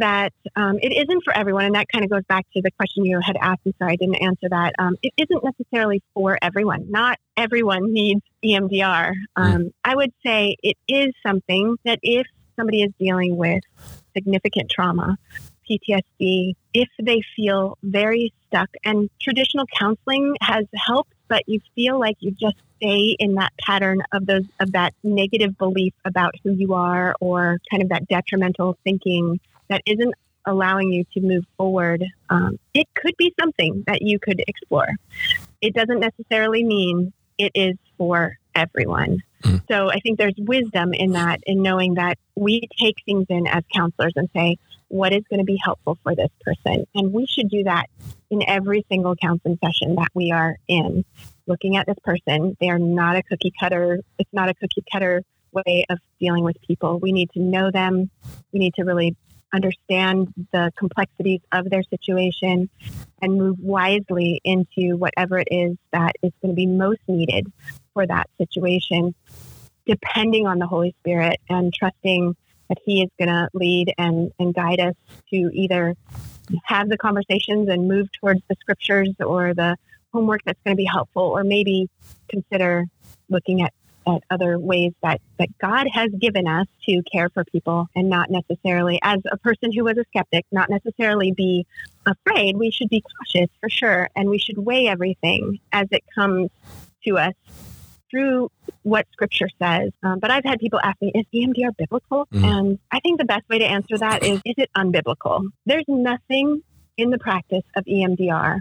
that 0.00 0.32
um, 0.56 0.80
it 0.82 0.92
isn't 0.92 1.22
for 1.22 1.32
everyone, 1.32 1.64
and 1.66 1.76
that 1.76 1.86
kind 1.92 2.02
of 2.04 2.10
goes 2.10 2.24
back 2.28 2.44
to 2.54 2.60
the 2.60 2.72
question 2.72 3.04
you 3.04 3.20
had 3.24 3.36
asked. 3.40 3.60
And 3.64 3.74
sorry, 3.78 3.92
I 3.92 3.96
didn't 3.96 4.16
answer 4.16 4.48
that. 4.48 4.74
Um, 4.80 4.96
it 5.00 5.12
isn't 5.16 5.44
necessarily 5.44 6.02
for 6.12 6.36
everyone. 6.42 6.90
Not 6.90 7.20
everyone 7.36 7.92
needs 7.92 8.22
EMDR. 8.44 9.12
Um, 9.36 9.52
mm. 9.52 9.72
I 9.84 9.94
would 9.94 10.12
say 10.26 10.56
it 10.60 10.76
is 10.88 11.14
something 11.24 11.76
that 11.84 12.00
if 12.02 12.26
somebody 12.56 12.82
is 12.82 12.90
dealing 12.98 13.36
with 13.36 13.62
significant 14.12 14.72
trauma, 14.72 15.18
PTSD 15.70 16.54
if 16.74 16.88
they 17.00 17.20
feel 17.36 17.78
very 17.82 18.32
stuck. 18.50 18.68
And 18.84 19.08
traditional 19.20 19.66
counseling 19.66 20.36
has 20.40 20.66
helped, 20.74 21.12
but 21.28 21.42
you 21.46 21.60
feel 21.74 21.98
like 21.98 22.16
you 22.20 22.32
just 22.32 22.56
stay 22.76 23.16
in 23.18 23.34
that 23.34 23.52
pattern 23.60 24.02
of 24.12 24.26
those 24.26 24.44
of 24.58 24.72
that 24.72 24.94
negative 25.02 25.56
belief 25.58 25.92
about 26.04 26.34
who 26.42 26.52
you 26.52 26.74
are 26.74 27.14
or 27.20 27.58
kind 27.70 27.82
of 27.82 27.90
that 27.90 28.08
detrimental 28.08 28.76
thinking 28.84 29.40
that 29.68 29.82
isn't 29.86 30.14
allowing 30.46 30.92
you 30.92 31.04
to 31.12 31.20
move 31.20 31.44
forward. 31.56 32.04
Um, 32.30 32.58
it 32.74 32.88
could 32.94 33.16
be 33.16 33.34
something 33.38 33.84
that 33.86 34.02
you 34.02 34.18
could 34.18 34.42
explore. 34.48 34.88
It 35.60 35.74
doesn't 35.74 36.00
necessarily 36.00 36.64
mean 36.64 37.12
it 37.38 37.52
is 37.54 37.76
for 37.98 38.38
everyone. 38.54 39.22
Mm. 39.42 39.62
So 39.70 39.90
I 39.90 40.00
think 40.00 40.18
there's 40.18 40.34
wisdom 40.38 40.92
in 40.94 41.12
that, 41.12 41.40
in 41.46 41.62
knowing 41.62 41.94
that 41.94 42.18
we 42.34 42.68
take 42.78 42.96
things 43.04 43.26
in 43.28 43.46
as 43.46 43.62
counselors 43.74 44.12
and 44.16 44.28
say, 44.34 44.58
what 44.88 45.12
is 45.12 45.22
going 45.30 45.38
to 45.38 45.44
be 45.44 45.58
helpful 45.62 45.98
for 46.02 46.14
this 46.14 46.30
person. 46.40 46.86
And 46.94 47.12
we 47.12 47.26
should 47.26 47.48
do 47.48 47.64
that 47.64 47.88
in 48.30 48.42
every 48.48 48.84
single 48.90 49.16
counseling 49.16 49.58
session 49.62 49.96
that 49.96 50.08
we 50.14 50.30
are 50.30 50.56
in. 50.68 51.04
Looking 51.46 51.76
at 51.76 51.86
this 51.86 51.98
person, 52.04 52.56
they 52.60 52.70
are 52.70 52.78
not 52.78 53.16
a 53.16 53.22
cookie 53.22 53.52
cutter. 53.58 54.00
It's 54.18 54.32
not 54.32 54.48
a 54.48 54.54
cookie 54.54 54.84
cutter 54.90 55.22
way 55.52 55.84
of 55.90 55.98
dealing 56.20 56.44
with 56.44 56.56
people. 56.66 56.98
We 57.00 57.12
need 57.12 57.30
to 57.32 57.40
know 57.40 57.70
them. 57.70 58.10
We 58.52 58.60
need 58.60 58.74
to 58.74 58.84
really 58.84 59.16
understand 59.52 60.32
the 60.52 60.72
complexities 60.78 61.40
of 61.52 61.68
their 61.68 61.82
situation 61.82 62.70
and 63.20 63.36
move 63.36 63.58
wisely 63.58 64.40
into 64.44 64.96
whatever 64.96 65.38
it 65.38 65.48
is 65.50 65.76
that 65.92 66.12
is 66.22 66.32
going 66.40 66.52
to 66.52 66.56
be 66.56 66.66
most 66.66 67.00
needed 67.08 67.52
for 67.92 68.06
that 68.06 68.30
situation, 68.38 69.14
depending 69.86 70.46
on 70.46 70.58
the 70.58 70.66
Holy 70.66 70.94
Spirit 71.00 71.40
and 71.48 71.74
trusting 71.74 72.36
that 72.70 72.78
He 72.86 73.02
is 73.02 73.10
going 73.18 73.28
to 73.28 73.50
lead 73.52 73.92
and, 73.98 74.32
and 74.38 74.54
guide 74.54 74.80
us 74.80 74.94
to 75.28 75.50
either 75.52 75.94
have 76.64 76.88
the 76.88 76.96
conversations 76.96 77.68
and 77.68 77.86
move 77.86 78.08
towards 78.18 78.40
the 78.48 78.56
scriptures 78.60 79.10
or 79.20 79.52
the 79.52 79.76
homework 80.14 80.40
that's 80.44 80.58
going 80.64 80.74
to 80.74 80.80
be 80.80 80.86
helpful, 80.86 81.22
or 81.22 81.44
maybe 81.44 81.90
consider 82.28 82.86
looking 83.28 83.60
at 83.60 83.74
at 84.06 84.22
other 84.30 84.58
ways 84.58 84.92
that, 85.02 85.20
that 85.38 85.48
God 85.58 85.86
has 85.92 86.10
given 86.18 86.48
us 86.48 86.66
to 86.88 87.02
care 87.02 87.28
for 87.28 87.44
people 87.44 87.86
and 87.94 88.08
not 88.08 88.30
necessarily, 88.30 88.98
as 89.02 89.20
a 89.30 89.36
person 89.36 89.72
who 89.72 89.84
was 89.84 89.98
a 89.98 90.04
skeptic, 90.04 90.46
not 90.50 90.70
necessarily 90.70 91.32
be 91.32 91.66
afraid. 92.06 92.56
We 92.56 92.70
should 92.70 92.88
be 92.88 93.02
cautious 93.02 93.50
for 93.60 93.68
sure. 93.68 94.08
And 94.16 94.30
we 94.30 94.38
should 94.38 94.56
weigh 94.56 94.88
everything 94.88 95.60
as 95.70 95.86
it 95.90 96.02
comes 96.14 96.48
to 97.04 97.18
us 97.18 97.34
through 98.10 98.50
what 98.82 99.06
scripture 99.12 99.48
says. 99.60 99.92
Um, 100.02 100.18
but 100.18 100.30
I've 100.30 100.44
had 100.44 100.58
people 100.58 100.80
ask 100.82 101.00
me, 101.00 101.12
is 101.14 101.24
EMDR 101.34 101.76
biblical? 101.76 102.26
Mm. 102.32 102.44
And 102.44 102.78
I 102.90 103.00
think 103.00 103.18
the 103.18 103.24
best 103.24 103.48
way 103.48 103.58
to 103.58 103.64
answer 103.64 103.98
that 103.98 104.24
is, 104.24 104.40
is 104.44 104.54
it 104.56 104.70
unbiblical? 104.76 105.48
There's 105.66 105.84
nothing 105.86 106.62
in 106.96 107.10
the 107.10 107.18
practice 107.18 107.64
of 107.76 107.84
EMDR 107.84 108.60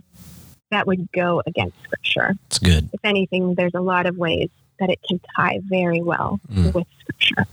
that 0.71 0.87
would 0.87 1.11
go 1.11 1.41
against 1.45 1.75
scripture. 1.83 2.35
It's 2.47 2.59
good. 2.59 2.89
If 2.93 2.99
anything, 3.03 3.55
there's 3.55 3.73
a 3.73 3.81
lot 3.81 4.05
of 4.05 4.17
ways 4.17 4.49
that 4.79 4.89
it 4.89 4.99
can 5.07 5.19
tie 5.35 5.59
very 5.63 6.01
well 6.01 6.39
mm. 6.51 6.73
with 6.73 6.87
scripture. 6.99 7.45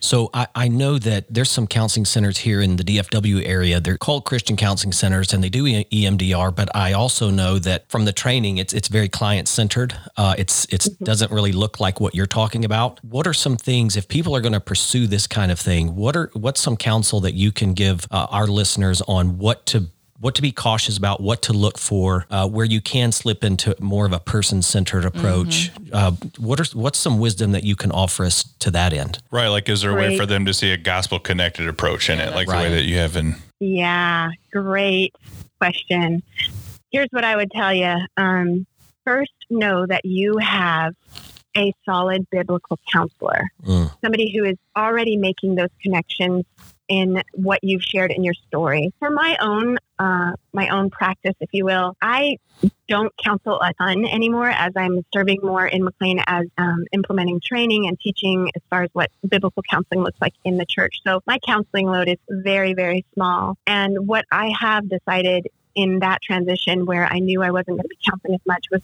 So 0.00 0.30
I, 0.34 0.46
I, 0.54 0.68
know 0.68 0.98
that 0.98 1.26
there's 1.32 1.50
some 1.50 1.66
counseling 1.66 2.04
centers 2.04 2.38
here 2.38 2.60
in 2.60 2.76
the 2.76 2.84
DFW 2.84 3.46
area. 3.46 3.80
They're 3.80 3.96
called 3.96 4.24
Christian 4.24 4.56
Counseling 4.56 4.92
Centers, 4.92 5.32
and 5.32 5.42
they 5.42 5.48
do 5.48 5.64
EMDR. 5.64 6.54
But 6.54 6.74
I 6.76 6.92
also 6.92 7.30
know 7.30 7.58
that 7.60 7.88
from 7.90 8.04
the 8.04 8.12
training, 8.12 8.58
it's 8.58 8.72
it's 8.72 8.88
very 8.88 9.08
client 9.08 9.48
centered. 9.48 9.96
Uh, 10.16 10.34
it's 10.38 10.64
it 10.66 10.82
mm-hmm. 10.82 11.04
doesn't 11.04 11.32
really 11.32 11.52
look 11.52 11.80
like 11.80 12.00
what 12.00 12.14
you're 12.14 12.26
talking 12.26 12.64
about. 12.64 13.02
What 13.04 13.26
are 13.26 13.34
some 13.34 13.56
things 13.56 13.96
if 13.96 14.08
people 14.08 14.34
are 14.36 14.40
going 14.40 14.52
to 14.52 14.60
pursue 14.60 15.06
this 15.06 15.26
kind 15.26 15.50
of 15.50 15.58
thing? 15.58 15.96
What 15.96 16.16
are 16.16 16.30
what's 16.34 16.60
some 16.60 16.76
counsel 16.76 17.20
that 17.20 17.34
you 17.34 17.50
can 17.52 17.74
give 17.74 18.06
uh, 18.10 18.26
our 18.30 18.46
listeners 18.46 19.00
on 19.02 19.38
what 19.38 19.66
to 19.66 19.88
what 20.20 20.34
to 20.36 20.42
be 20.42 20.52
cautious 20.52 20.96
about, 20.96 21.20
what 21.20 21.42
to 21.42 21.52
look 21.52 21.78
for, 21.78 22.26
uh, 22.30 22.48
where 22.48 22.64
you 22.64 22.80
can 22.80 23.12
slip 23.12 23.44
into 23.44 23.76
more 23.80 24.06
of 24.06 24.12
a 24.12 24.20
person-centered 24.20 25.04
approach. 25.04 25.72
Mm-hmm. 25.74 25.90
Uh, 25.92 26.12
what 26.38 26.60
are 26.60 26.78
what's 26.78 26.98
some 26.98 27.18
wisdom 27.18 27.52
that 27.52 27.64
you 27.64 27.76
can 27.76 27.92
offer 27.92 28.24
us 28.24 28.42
to 28.60 28.70
that 28.70 28.92
end? 28.92 29.22
Right, 29.30 29.48
like 29.48 29.68
is 29.68 29.82
there 29.82 29.90
a 29.90 29.94
way 29.94 30.16
for 30.16 30.26
them 30.26 30.46
to 30.46 30.54
see 30.54 30.72
a 30.72 30.76
gospel-connected 30.76 31.68
approach 31.68 32.08
in 32.10 32.18
it, 32.18 32.34
like 32.34 32.48
right. 32.48 32.62
the 32.62 32.68
way 32.70 32.74
that 32.76 32.84
you 32.84 32.96
have 32.96 33.16
in? 33.16 33.36
Yeah, 33.60 34.30
great 34.52 35.14
question. 35.58 36.22
Here's 36.90 37.08
what 37.10 37.24
I 37.24 37.36
would 37.36 37.50
tell 37.50 37.74
you. 37.74 37.96
Um, 38.16 38.66
first, 39.04 39.32
know 39.50 39.86
that 39.86 40.04
you 40.04 40.38
have 40.38 40.94
a 41.56 41.72
solid 41.84 42.28
biblical 42.30 42.78
counselor, 42.92 43.50
mm. 43.64 43.90
somebody 44.00 44.32
who 44.36 44.44
is 44.44 44.56
already 44.76 45.16
making 45.16 45.54
those 45.54 45.70
connections 45.82 46.44
in 46.88 47.22
what 47.32 47.58
you've 47.64 47.82
shared 47.82 48.12
in 48.12 48.22
your 48.22 48.34
story. 48.34 48.92
For 48.98 49.10
my 49.10 49.36
own 49.40 49.78
uh, 49.98 50.32
my 50.52 50.68
own 50.68 50.90
practice, 50.90 51.34
if 51.40 51.48
you 51.52 51.64
will, 51.64 51.96
I 52.02 52.36
don't 52.86 53.12
counsel 53.16 53.60
a 53.60 53.72
ton 53.74 54.04
anymore 54.04 54.50
as 54.50 54.72
I'm 54.76 55.04
serving 55.12 55.40
more 55.42 55.66
in 55.66 55.84
McLean 55.84 56.20
as 56.26 56.46
um, 56.58 56.84
implementing 56.92 57.40
training 57.40 57.86
and 57.88 57.98
teaching 57.98 58.50
as 58.54 58.62
far 58.68 58.82
as 58.82 58.90
what 58.92 59.10
biblical 59.26 59.62
counseling 59.68 60.02
looks 60.02 60.20
like 60.20 60.34
in 60.44 60.58
the 60.58 60.66
church. 60.66 61.00
So 61.06 61.22
my 61.26 61.38
counseling 61.44 61.86
load 61.86 62.08
is 62.08 62.18
very 62.28 62.74
very 62.74 63.04
small, 63.14 63.56
and 63.66 64.06
what 64.06 64.24
I 64.30 64.52
have 64.60 64.88
decided 64.88 65.48
in 65.74 65.98
that 66.00 66.22
transition 66.22 66.86
where 66.86 67.04
I 67.04 67.18
knew 67.18 67.42
I 67.42 67.50
wasn't 67.50 67.76
going 67.76 67.82
to 67.82 67.88
be 67.88 67.98
counseling 68.04 68.34
as 68.34 68.46
much 68.46 68.66
was 68.70 68.80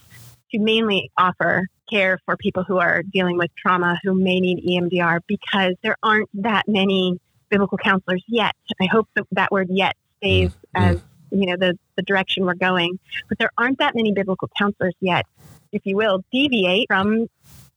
to 0.52 0.58
mainly 0.58 1.10
offer 1.18 1.66
care 1.90 2.18
for 2.24 2.36
people 2.36 2.64
who 2.64 2.78
are 2.78 3.02
dealing 3.02 3.36
with 3.36 3.50
trauma 3.56 3.98
who 4.02 4.14
may 4.14 4.40
need 4.40 4.64
EMDR 4.64 5.20
because 5.26 5.74
there 5.82 5.96
aren't 6.02 6.28
that 6.34 6.64
many 6.68 7.18
biblical 7.50 7.78
counselors 7.78 8.24
yet. 8.28 8.54
I 8.80 8.86
hope 8.86 9.08
that 9.14 9.26
that 9.32 9.50
word 9.50 9.68
yet 9.70 9.94
stays 10.18 10.50
mm, 10.50 10.54
as 10.74 11.00
you 11.30 11.46
know 11.46 11.56
the 11.56 11.78
the 11.96 12.02
direction 12.02 12.44
we're 12.44 12.54
going. 12.54 12.98
But 13.28 13.38
there 13.38 13.50
aren't 13.58 13.78
that 13.78 13.94
many 13.94 14.12
biblical 14.12 14.48
counselors 14.56 14.94
yet, 15.00 15.26
if 15.72 15.82
you 15.84 15.96
will, 15.96 16.24
deviate 16.32 16.86
from 16.88 17.28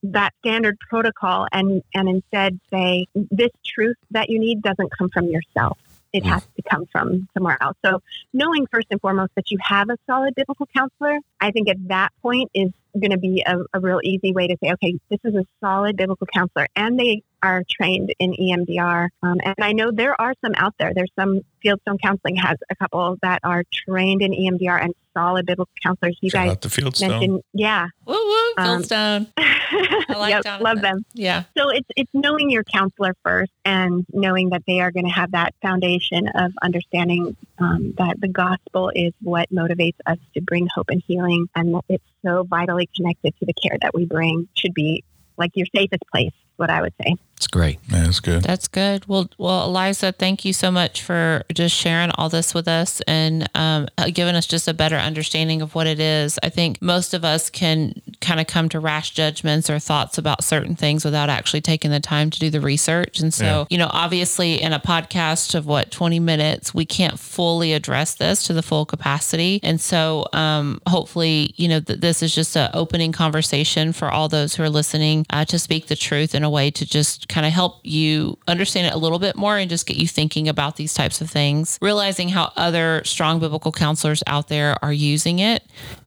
that 0.04 0.34
standard 0.40 0.78
protocol 0.90 1.48
and 1.52 1.84
and 1.94 2.08
instead 2.08 2.60
say 2.72 3.08
this 3.16 3.52
truth 3.66 3.98
that 4.12 4.30
you 4.30 4.40
need 4.40 4.62
doesn't 4.62 4.90
come 4.98 5.10
from 5.10 5.28
yourself. 5.28 5.78
It 6.16 6.24
mm. 6.24 6.28
has 6.28 6.44
to 6.56 6.62
come 6.62 6.86
from 6.86 7.28
somewhere 7.34 7.58
else. 7.60 7.76
So 7.86 8.02
knowing 8.32 8.68
first 8.68 8.88
and 8.90 9.02
foremost 9.02 9.34
that 9.36 9.52
you 9.52 9.58
have 9.62 9.90
a 9.90 9.98
solid 10.08 10.34
biblical 10.34 10.66
counselor, 10.74 11.20
I 11.42 11.52
think 11.52 11.68
at 11.68 11.90
that 11.90 12.14
point 12.22 12.52
is 12.54 12.72
going 13.00 13.12
to 13.12 13.18
be 13.18 13.44
a, 13.46 13.58
a 13.74 13.80
real 13.80 14.00
easy 14.04 14.32
way 14.32 14.48
to 14.48 14.58
say, 14.64 14.72
okay, 14.74 14.98
this 15.10 15.20
is 15.24 15.36
a 15.36 15.46
solid 15.62 15.98
biblical 15.98 16.28
counselor, 16.28 16.68
and 16.76 17.00
they 17.00 17.24
are 17.44 17.64
trained 17.70 18.14
in 18.20 18.34
EMDR. 18.34 19.10
Um, 19.22 19.38
and 19.44 19.56
I 19.60 19.72
know 19.74 19.92
there 19.92 20.20
are 20.20 20.34
some 20.44 20.54
out 20.56 20.74
there. 20.80 20.94
There's 20.96 21.12
some 21.18 21.42
Fieldstone 21.64 22.02
Counseling 22.02 22.36
has 22.38 22.58
a 22.70 22.76
couple 22.76 23.18
that 23.22 23.40
are 23.44 23.64
trained 23.72 24.22
in 24.22 24.32
EMDR 24.32 24.84
and 24.84 24.94
solid 25.14 25.46
biblical 25.46 25.72
counselors. 25.82 26.18
You 26.22 26.30
Shout 26.30 26.48
guys 26.48 26.58
the 26.60 26.70
Fieldstone. 26.70 27.10
mentioned, 27.10 27.42
yeah, 27.54 27.88
woo 28.06 28.14
woo, 28.14 28.54
um, 28.58 28.82
Fieldstone. 28.82 29.18
Um, 29.18 29.28
I 29.38 30.16
like 30.18 30.44
yep, 30.44 30.62
love 30.62 30.82
them. 30.82 31.06
Yeah. 31.14 31.44
So 31.58 31.70
it's 31.70 31.88
it's 31.96 32.10
knowing 32.14 32.50
your 32.50 32.64
counselor 32.64 33.16
first 33.24 33.52
and 33.64 34.06
knowing 34.12 34.50
that 34.50 34.64
they 34.68 34.82
are 34.82 34.92
going 34.92 35.06
to 35.06 35.12
have 35.12 35.32
that 35.32 35.54
foundation 35.62 36.28
of 36.36 36.52
understanding 36.62 37.36
um, 37.60 37.94
that 37.98 38.20
the 38.20 38.28
gospel 38.28 38.92
is 38.94 39.14
what 39.22 39.50
motivates 39.52 39.98
us 40.06 40.18
to 40.34 40.42
bring 40.42 40.68
hope 40.74 40.90
and 40.90 41.02
healing, 41.08 41.48
and 41.56 41.76
that 41.76 41.84
it's 41.90 42.04
so 42.26 42.44
vitally 42.44 42.90
connected 42.96 43.34
to 43.40 43.46
the 43.46 43.54
care 43.54 43.78
that 43.82 43.94
we 43.94 44.06
bring. 44.06 44.48
Should 44.56 44.74
be 44.74 45.04
like 45.38 45.52
your 45.56 45.68
safest 45.76 46.04
place 46.12 46.34
what 46.58 46.70
I 46.70 46.82
would 46.82 46.94
say. 47.02 47.16
It's 47.38 47.48
great. 47.48 47.80
Yeah, 47.92 48.04
that's 48.04 48.22
good. 48.22 48.44
That's 48.44 48.70
good. 48.70 49.06
Well, 49.10 49.30
well, 49.38 49.66
Eliza, 49.66 50.14
thank 50.14 50.46
you 50.46 50.54
so 50.54 50.72
much 50.72 51.02
for 51.02 51.44
just 51.54 51.76
sharing 51.76 52.12
all 52.12 52.30
this 52.30 52.54
with 52.54 52.66
us 52.66 53.02
and 53.02 53.50
um, 53.54 53.90
uh, 53.98 54.10
giving 54.12 54.36
us 54.36 54.48
just 54.48 54.70
a 54.70 54.74
better 54.74 54.96
understanding 54.96 55.62
of 55.62 55.76
what 55.76 55.86
it 55.86 56.00
is. 56.00 56.40
I 56.44 56.50
think 56.50 56.82
most 56.82 57.14
of 57.14 57.26
us 57.26 57.50
can 57.50 58.02
kind 58.22 58.40
of 58.40 58.48
come 58.48 58.70
to 58.70 58.80
rash 58.80 59.12
judgments 59.12 59.70
or 59.70 59.80
thoughts 59.80 60.18
about 60.18 60.46
certain 60.46 60.78
things 60.78 61.04
without 61.04 61.30
actually 61.30 61.60
taking 61.60 61.92
the 61.92 62.00
time 62.00 62.30
to 62.30 62.40
do 62.40 62.50
the 62.50 62.62
research. 62.62 63.20
And 63.20 63.34
so, 63.34 63.46
yeah. 63.46 63.66
you 63.70 63.78
know, 63.78 63.90
obviously, 63.92 64.62
in 64.62 64.72
a 64.72 64.80
podcast 64.80 65.56
of 65.56 65.66
what 65.66 65.92
twenty 65.92 66.22
minutes, 66.22 66.74
we 66.74 66.86
can't 66.86 67.20
fully 67.20 67.74
address 67.74 68.16
this 68.16 68.48
to 68.48 68.54
the 68.54 68.64
full 68.64 68.86
capacity. 68.86 69.60
And 69.62 69.82
so, 69.82 70.26
um, 70.32 70.82
hopefully, 70.88 71.54
you 71.58 71.68
know, 71.68 71.82
th- 71.82 72.00
this 72.00 72.24
is 72.24 72.34
just 72.34 72.56
an 72.56 72.70
opening 72.74 73.12
conversation 73.12 73.92
for 73.92 74.10
all 74.10 74.30
those 74.30 74.56
who 74.56 74.64
are 74.64 74.70
listening 74.70 75.26
uh, 75.32 75.44
to 75.46 75.60
speak 75.60 75.88
the 75.88 75.98
truth 75.98 76.34
and 76.34 76.45
a 76.46 76.50
way 76.50 76.72
to 76.72 76.86
just 76.86 77.28
kind 77.28 77.46
of 77.46 77.52
help 77.52 77.80
you 77.84 78.38
understand 78.48 78.88
it 78.88 78.94
a 78.94 78.98
little 78.98 79.20
bit 79.20 79.36
more 79.36 79.58
and 79.58 79.70
just 79.70 79.86
get 79.86 79.98
you 79.98 80.08
thinking 80.08 80.48
about 80.48 80.78
these 80.78 80.94
types 80.94 81.22
of 81.22 81.30
things, 81.30 81.78
realizing 81.82 82.30
how 82.30 82.52
other 82.56 83.02
strong 83.04 83.40
biblical 83.40 83.72
counselors 83.72 84.24
out 84.28 84.48
there 84.48 84.78
are 84.84 84.94
using 84.94 85.40
it 85.40 85.64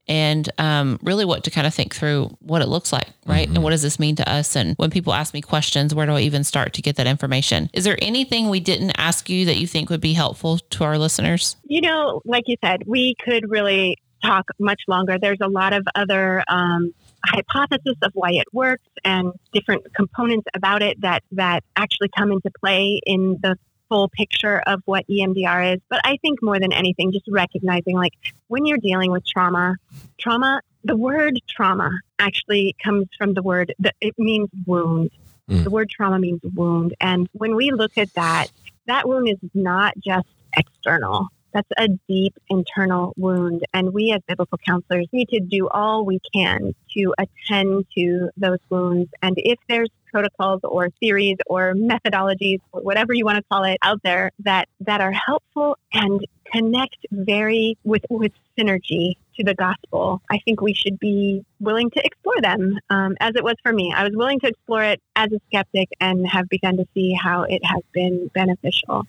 and 0.09 0.49
um, 0.59 0.99
really 1.03 1.25
what 1.25 1.45
to 1.45 1.51
kind 1.51 1.67
of 1.67 1.75
think 1.75 1.95
through 1.95 2.35
what 2.41 2.63
it 2.63 2.69
looks 2.69 2.93
like, 2.93 3.09
right? 3.27 3.47
Mm-hmm. 3.47 3.57
And 3.57 3.65
what 3.65 3.71
does 3.71 3.83
this 3.83 3.99
mean 3.99 4.17
to 4.17 4.29
us? 4.31 4.57
And 4.57 4.75
when 4.77 4.91
people 4.91 5.13
ask 5.13 5.35
me 5.35 5.43
questions, 5.43 5.95
where 5.95 6.07
do 6.07 6.13
I 6.13 6.21
even 6.21 6.45
start 6.45 6.73
to 6.75 6.83
get 6.83 6.97
that 6.97 7.07
information? 7.07 7.69
Is 7.75 7.85
there 7.85 7.99
anything 8.01 8.49
we 8.49 8.61
didn't 8.61 8.93
ask 8.97 9.29
you 9.29 9.45
that 9.45 9.57
you 9.57 9.67
think 9.67 9.91
would 9.91 10.01
be 10.01 10.15
helpful 10.15 10.59
to 10.59 10.85
our 10.85 10.99
listeners? 10.99 11.57
You 11.65 11.83
know, 11.83 12.23
like 12.25 12.45
you 12.47 12.57
said, 12.65 12.85
we 12.87 13.17
could 13.23 13.51
really 13.51 13.99
talk 14.25 14.47
much 14.59 14.81
longer. 14.89 15.19
There's 15.19 15.41
a 15.41 15.49
lot 15.49 15.73
of 15.73 15.87
other 15.95 16.43
um, 16.49 16.95
hypothesis 17.27 17.97
of 18.03 18.13
why 18.15 18.31
it 18.33 18.47
works 18.53 18.89
and 19.05 19.33
different 19.53 19.93
components 19.95 20.47
about 20.55 20.83
it 20.83 21.01
that 21.01 21.23
that 21.33 21.65
actually 21.77 22.09
come 22.17 22.33
into 22.33 22.51
play 22.61 23.01
in 23.07 23.39
the 23.43 23.57
full 23.89 24.09
picture 24.09 24.63
of 24.67 24.83
what 24.85 25.07
EMDR 25.09 25.75
is. 25.75 25.81
But 25.89 26.01
I 26.05 26.19
think 26.19 26.43
more 26.43 26.61
than 26.61 26.73
anything, 26.73 27.13
just 27.13 27.27
recognizing 27.29 27.97
like 27.97 28.13
when 28.49 28.67
you're 28.67 28.79
dealing 28.79 29.11
with 29.11 29.27
trauma, 29.27 29.77
trauma, 30.19 30.61
the 30.85 30.97
word 30.97 31.39
trauma 31.49 31.91
actually 32.19 32.77
comes 32.83 33.07
from 33.17 33.35
the 33.35 33.43
word 33.43 33.75
that 33.79 33.95
it 34.01 34.15
means 34.19 34.49
wound. 34.67 35.11
Mm. 35.51 35.65
The 35.65 35.71
word 35.71 35.91
trauma 35.91 36.19
means 36.19 36.41
wound. 36.55 36.95
And 37.01 37.29
when 37.33 37.57
we 37.57 37.71
look 37.71 37.97
at 37.97 38.13
that, 38.15 38.49
that 38.87 39.09
wound 39.09 39.29
is 39.29 39.39
not 39.55 39.95
just 39.99 40.29
external. 40.57 41.29
That's 41.59 41.91
a 41.91 41.99
deep 42.07 42.35
internal 42.49 43.15
wound. 43.17 43.65
And 43.75 43.93
we 43.93 44.13
as 44.13 44.21
biblical 44.29 44.59
counselors 44.65 45.09
need 45.11 45.29
to 45.31 45.41
do 45.41 45.67
all 45.69 46.05
we 46.05 46.21
can 46.33 46.73
to 46.97 47.15
attend 47.19 47.87
to 47.97 48.31
those 48.37 48.59
wounds. 48.71 49.11
And 49.23 49.35
if 49.39 49.59
there's 49.69 49.89
protocols 50.13 50.61
or 50.63 50.91
theories 51.01 51.37
or 51.47 51.75
methodologies 51.75 52.61
or 52.71 52.83
whatever 52.83 53.13
you 53.13 53.25
want 53.25 53.39
to 53.39 53.45
call 53.51 53.65
it 53.65 53.77
out 53.83 54.01
there 54.05 54.31
that, 54.45 54.69
that 54.81 55.01
are 55.01 55.11
helpful 55.11 55.77
and 55.93 56.25
connect 56.53 57.07
very 57.11 57.77
with, 57.83 58.05
with 58.09 58.33
synergy 58.57 59.17
to 59.37 59.43
the 59.43 59.55
gospel, 59.55 60.23
I 60.31 60.39
think 60.45 60.61
we 60.61 60.75
should 60.75 61.01
be 61.01 61.45
willing 61.59 61.91
to 61.91 62.07
explore 62.07 62.41
them, 62.41 62.79
um, 62.89 63.17
as 63.19 63.33
it 63.35 63.43
was 63.43 63.57
for 63.65 63.73
me. 63.73 63.93
I 63.95 64.05
was 64.05 64.13
willing 64.15 64.39
to 64.41 64.47
explore 64.47 64.85
it 64.85 65.03
as 65.17 65.33
a 65.33 65.41
skeptic 65.49 65.89
and 66.01 66.25
have 66.29 66.49
begun 66.49 66.77
to 66.77 66.87
see 66.95 67.15
how 67.15 67.43
it 67.43 67.65
has 67.65 67.83
been 67.93 68.31
beneficial 68.33 69.09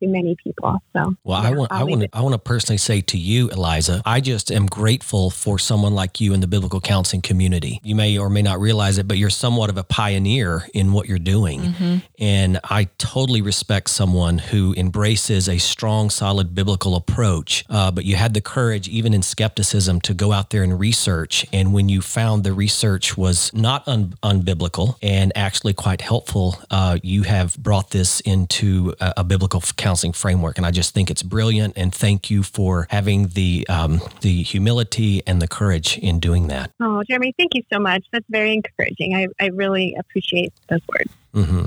to 0.00 0.06
many 0.06 0.36
people. 0.42 0.78
So, 0.94 1.14
well, 1.24 1.42
yeah, 1.42 1.48
I 1.48 1.52
want, 1.52 1.72
I'll 1.72 1.80
I 1.80 1.84
want, 1.84 2.02
to, 2.02 2.08
I 2.12 2.20
want 2.20 2.32
to 2.34 2.38
personally 2.38 2.78
say 2.78 3.00
to 3.02 3.18
you, 3.18 3.48
Eliza, 3.50 4.02
I 4.04 4.20
just 4.20 4.50
am 4.52 4.66
grateful 4.66 5.30
for 5.30 5.58
someone 5.58 5.94
like 5.94 6.20
you 6.20 6.32
in 6.34 6.40
the 6.40 6.46
biblical 6.46 6.80
counseling 6.80 7.22
community. 7.22 7.80
You 7.82 7.94
may 7.94 8.16
or 8.18 8.30
may 8.30 8.42
not 8.42 8.60
realize 8.60 8.98
it, 8.98 9.08
but 9.08 9.18
you're 9.18 9.30
somewhat 9.30 9.70
of 9.70 9.76
a 9.76 9.84
pioneer 9.84 10.68
in 10.74 10.92
what 10.92 11.08
you're 11.08 11.18
doing, 11.18 11.60
mm-hmm. 11.60 11.96
and 12.18 12.60
I 12.64 12.88
totally 12.98 13.42
respect 13.42 13.90
someone 13.90 14.38
who 14.38 14.74
embraces 14.76 15.48
a 15.48 15.58
strong, 15.58 16.10
solid 16.10 16.54
biblical 16.54 16.94
approach. 16.94 17.64
Uh, 17.68 17.90
but 17.90 18.04
you 18.04 18.16
had 18.16 18.34
the 18.34 18.40
courage, 18.40 18.88
even 18.88 19.12
in 19.14 19.22
skepticism, 19.22 20.00
to 20.02 20.14
go 20.14 20.32
out 20.32 20.50
there 20.50 20.62
and 20.62 20.78
research. 20.78 21.46
And 21.52 21.72
when 21.72 21.88
you 21.88 22.00
found 22.00 22.44
the 22.44 22.52
research 22.52 23.16
was 23.16 23.52
not 23.52 23.86
un- 23.88 24.14
unbiblical 24.22 24.96
and 25.02 25.32
actually 25.34 25.74
quite 25.74 26.00
helpful, 26.00 26.56
uh, 26.70 26.98
you 27.02 27.24
have 27.24 27.56
brought 27.58 27.90
this 27.90 28.20
into 28.20 28.94
a, 29.00 29.14
a 29.18 29.24
biblical 29.24 29.60
counseling 29.60 29.87
framework. 30.12 30.56
And 30.56 30.66
I 30.66 30.70
just 30.70 30.94
think 30.94 31.10
it's 31.10 31.22
brilliant. 31.22 31.74
And 31.76 31.94
thank 31.94 32.30
you 32.30 32.42
for 32.42 32.86
having 32.90 33.28
the 33.28 33.66
um, 33.68 34.00
the 34.20 34.42
humility 34.42 35.22
and 35.26 35.40
the 35.40 35.48
courage 35.48 35.98
in 35.98 36.20
doing 36.20 36.48
that. 36.48 36.70
Oh, 36.80 37.02
Jeremy, 37.08 37.34
thank 37.38 37.54
you 37.54 37.62
so 37.72 37.78
much. 37.78 38.04
That's 38.12 38.26
very 38.28 38.52
encouraging. 38.54 39.14
I, 39.14 39.28
I 39.40 39.48
really 39.48 39.94
appreciate 39.98 40.52
those 40.68 40.80
words. 40.88 41.12
Mm-hmm. 41.34 41.66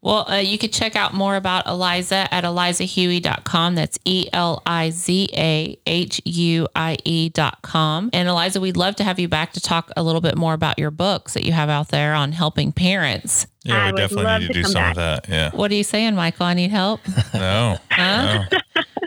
Well, 0.00 0.30
uh, 0.30 0.36
you 0.36 0.58
could 0.58 0.72
check 0.72 0.94
out 0.94 1.12
more 1.14 1.36
about 1.36 1.66
Eliza 1.66 2.32
at 2.32 2.44
elizahuie.com. 2.44 3.74
That's 3.74 3.98
E 4.04 4.28
L 4.32 4.62
I 4.64 4.90
Z 4.90 5.28
A 5.34 5.78
H 5.86 6.20
U 6.24 6.68
I 6.76 6.96
E.com. 7.04 8.10
And 8.12 8.28
Eliza, 8.28 8.60
we'd 8.60 8.76
love 8.76 8.96
to 8.96 9.04
have 9.04 9.18
you 9.18 9.28
back 9.28 9.52
to 9.54 9.60
talk 9.60 9.90
a 9.96 10.02
little 10.02 10.20
bit 10.20 10.36
more 10.36 10.54
about 10.54 10.78
your 10.78 10.90
books 10.90 11.34
that 11.34 11.44
you 11.44 11.52
have 11.52 11.68
out 11.68 11.88
there 11.88 12.14
on 12.14 12.32
helping 12.32 12.72
parents. 12.72 13.46
Yeah, 13.64 13.90
we 13.90 13.96
definitely 13.96 14.38
need 14.38 14.46
to, 14.48 14.52
to 14.52 14.62
do 14.62 14.64
some 14.64 14.74
back. 14.74 14.90
of 14.92 14.96
that. 14.96 15.28
Yeah. 15.28 15.50
What 15.50 15.70
are 15.70 15.74
you 15.74 15.84
saying, 15.84 16.14
Michael? 16.14 16.46
I 16.46 16.54
need 16.54 16.70
help. 16.70 17.00
no. 17.34 17.78
Huh? 17.90 18.44
No. 18.50 18.58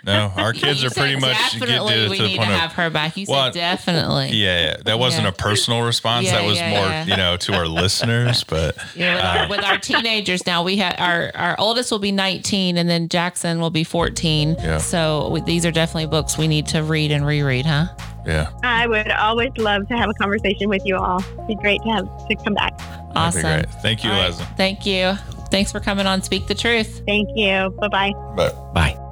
No, 0.03 0.33
our 0.35 0.53
kids 0.53 0.83
are 0.83 0.89
pretty 0.89 1.15
much 1.15 1.37
definitely 1.51 1.93
get 1.93 2.03
to, 2.03 2.09
we 2.09 2.17
to 2.17 2.23
need 2.23 2.37
to 2.37 2.45
have 2.45 2.73
her 2.73 2.89
back. 2.89 3.17
You 3.17 3.25
well, 3.29 3.45
said 3.45 3.53
definitely. 3.53 4.29
Yeah, 4.29 4.63
yeah. 4.63 4.77
that 4.85 4.97
wasn't 4.97 5.23
yeah. 5.23 5.29
a 5.29 5.33
personal 5.33 5.83
response. 5.83 6.25
Yeah, 6.25 6.41
that 6.41 6.45
was 6.45 6.57
yeah, 6.57 7.03
more, 7.05 7.09
you 7.09 7.17
know, 7.17 7.37
to 7.37 7.53
our 7.53 7.67
listeners. 7.67 8.43
But 8.43 8.77
yeah, 8.95 9.15
with, 9.15 9.23
uh, 9.23 9.27
our, 9.27 9.49
with, 9.49 9.63
our, 9.63 9.77
teenagers 9.77 10.45
now, 10.45 10.63
we 10.63 10.77
have 10.77 10.95
our 10.97 11.31
our 11.35 11.55
oldest 11.59 11.91
will 11.91 11.99
be 11.99 12.11
19, 12.11 12.77
and 12.77 12.89
then 12.89 13.09
Jackson 13.09 13.59
will 13.59 13.69
be 13.69 13.83
14. 13.83 14.55
Yeah. 14.59 14.77
So 14.79 15.37
these 15.45 15.65
are 15.65 15.71
definitely 15.71 16.07
books 16.07 16.37
we 16.37 16.47
need 16.47 16.67
to 16.67 16.83
read 16.83 17.11
and 17.11 17.25
reread, 17.25 17.65
huh? 17.65 17.87
Yeah. 18.25 18.51
I 18.63 18.87
would 18.87 19.09
always 19.11 19.51
love 19.57 19.87
to 19.87 19.97
have 19.97 20.09
a 20.09 20.13
conversation 20.13 20.69
with 20.69 20.85
you 20.85 20.95
all. 20.95 21.21
It'd 21.33 21.47
be 21.47 21.55
great 21.55 21.81
to 21.83 21.89
have 21.89 22.27
to 22.27 22.35
come 22.43 22.53
back. 22.53 22.73
Awesome. 23.15 23.63
Thank 23.81 24.03
you, 24.03 24.11
Liza. 24.11 24.47
Thank 24.57 24.85
you. 24.85 25.13
Thanks 25.49 25.71
for 25.71 25.79
coming 25.79 26.07
on 26.07 26.21
Speak 26.21 26.47
the 26.47 26.55
Truth. 26.55 27.03
Thank 27.05 27.29
you. 27.35 27.69
Bye-bye. 27.79 28.13
Bye. 28.35 28.51
Bye. 28.73 29.07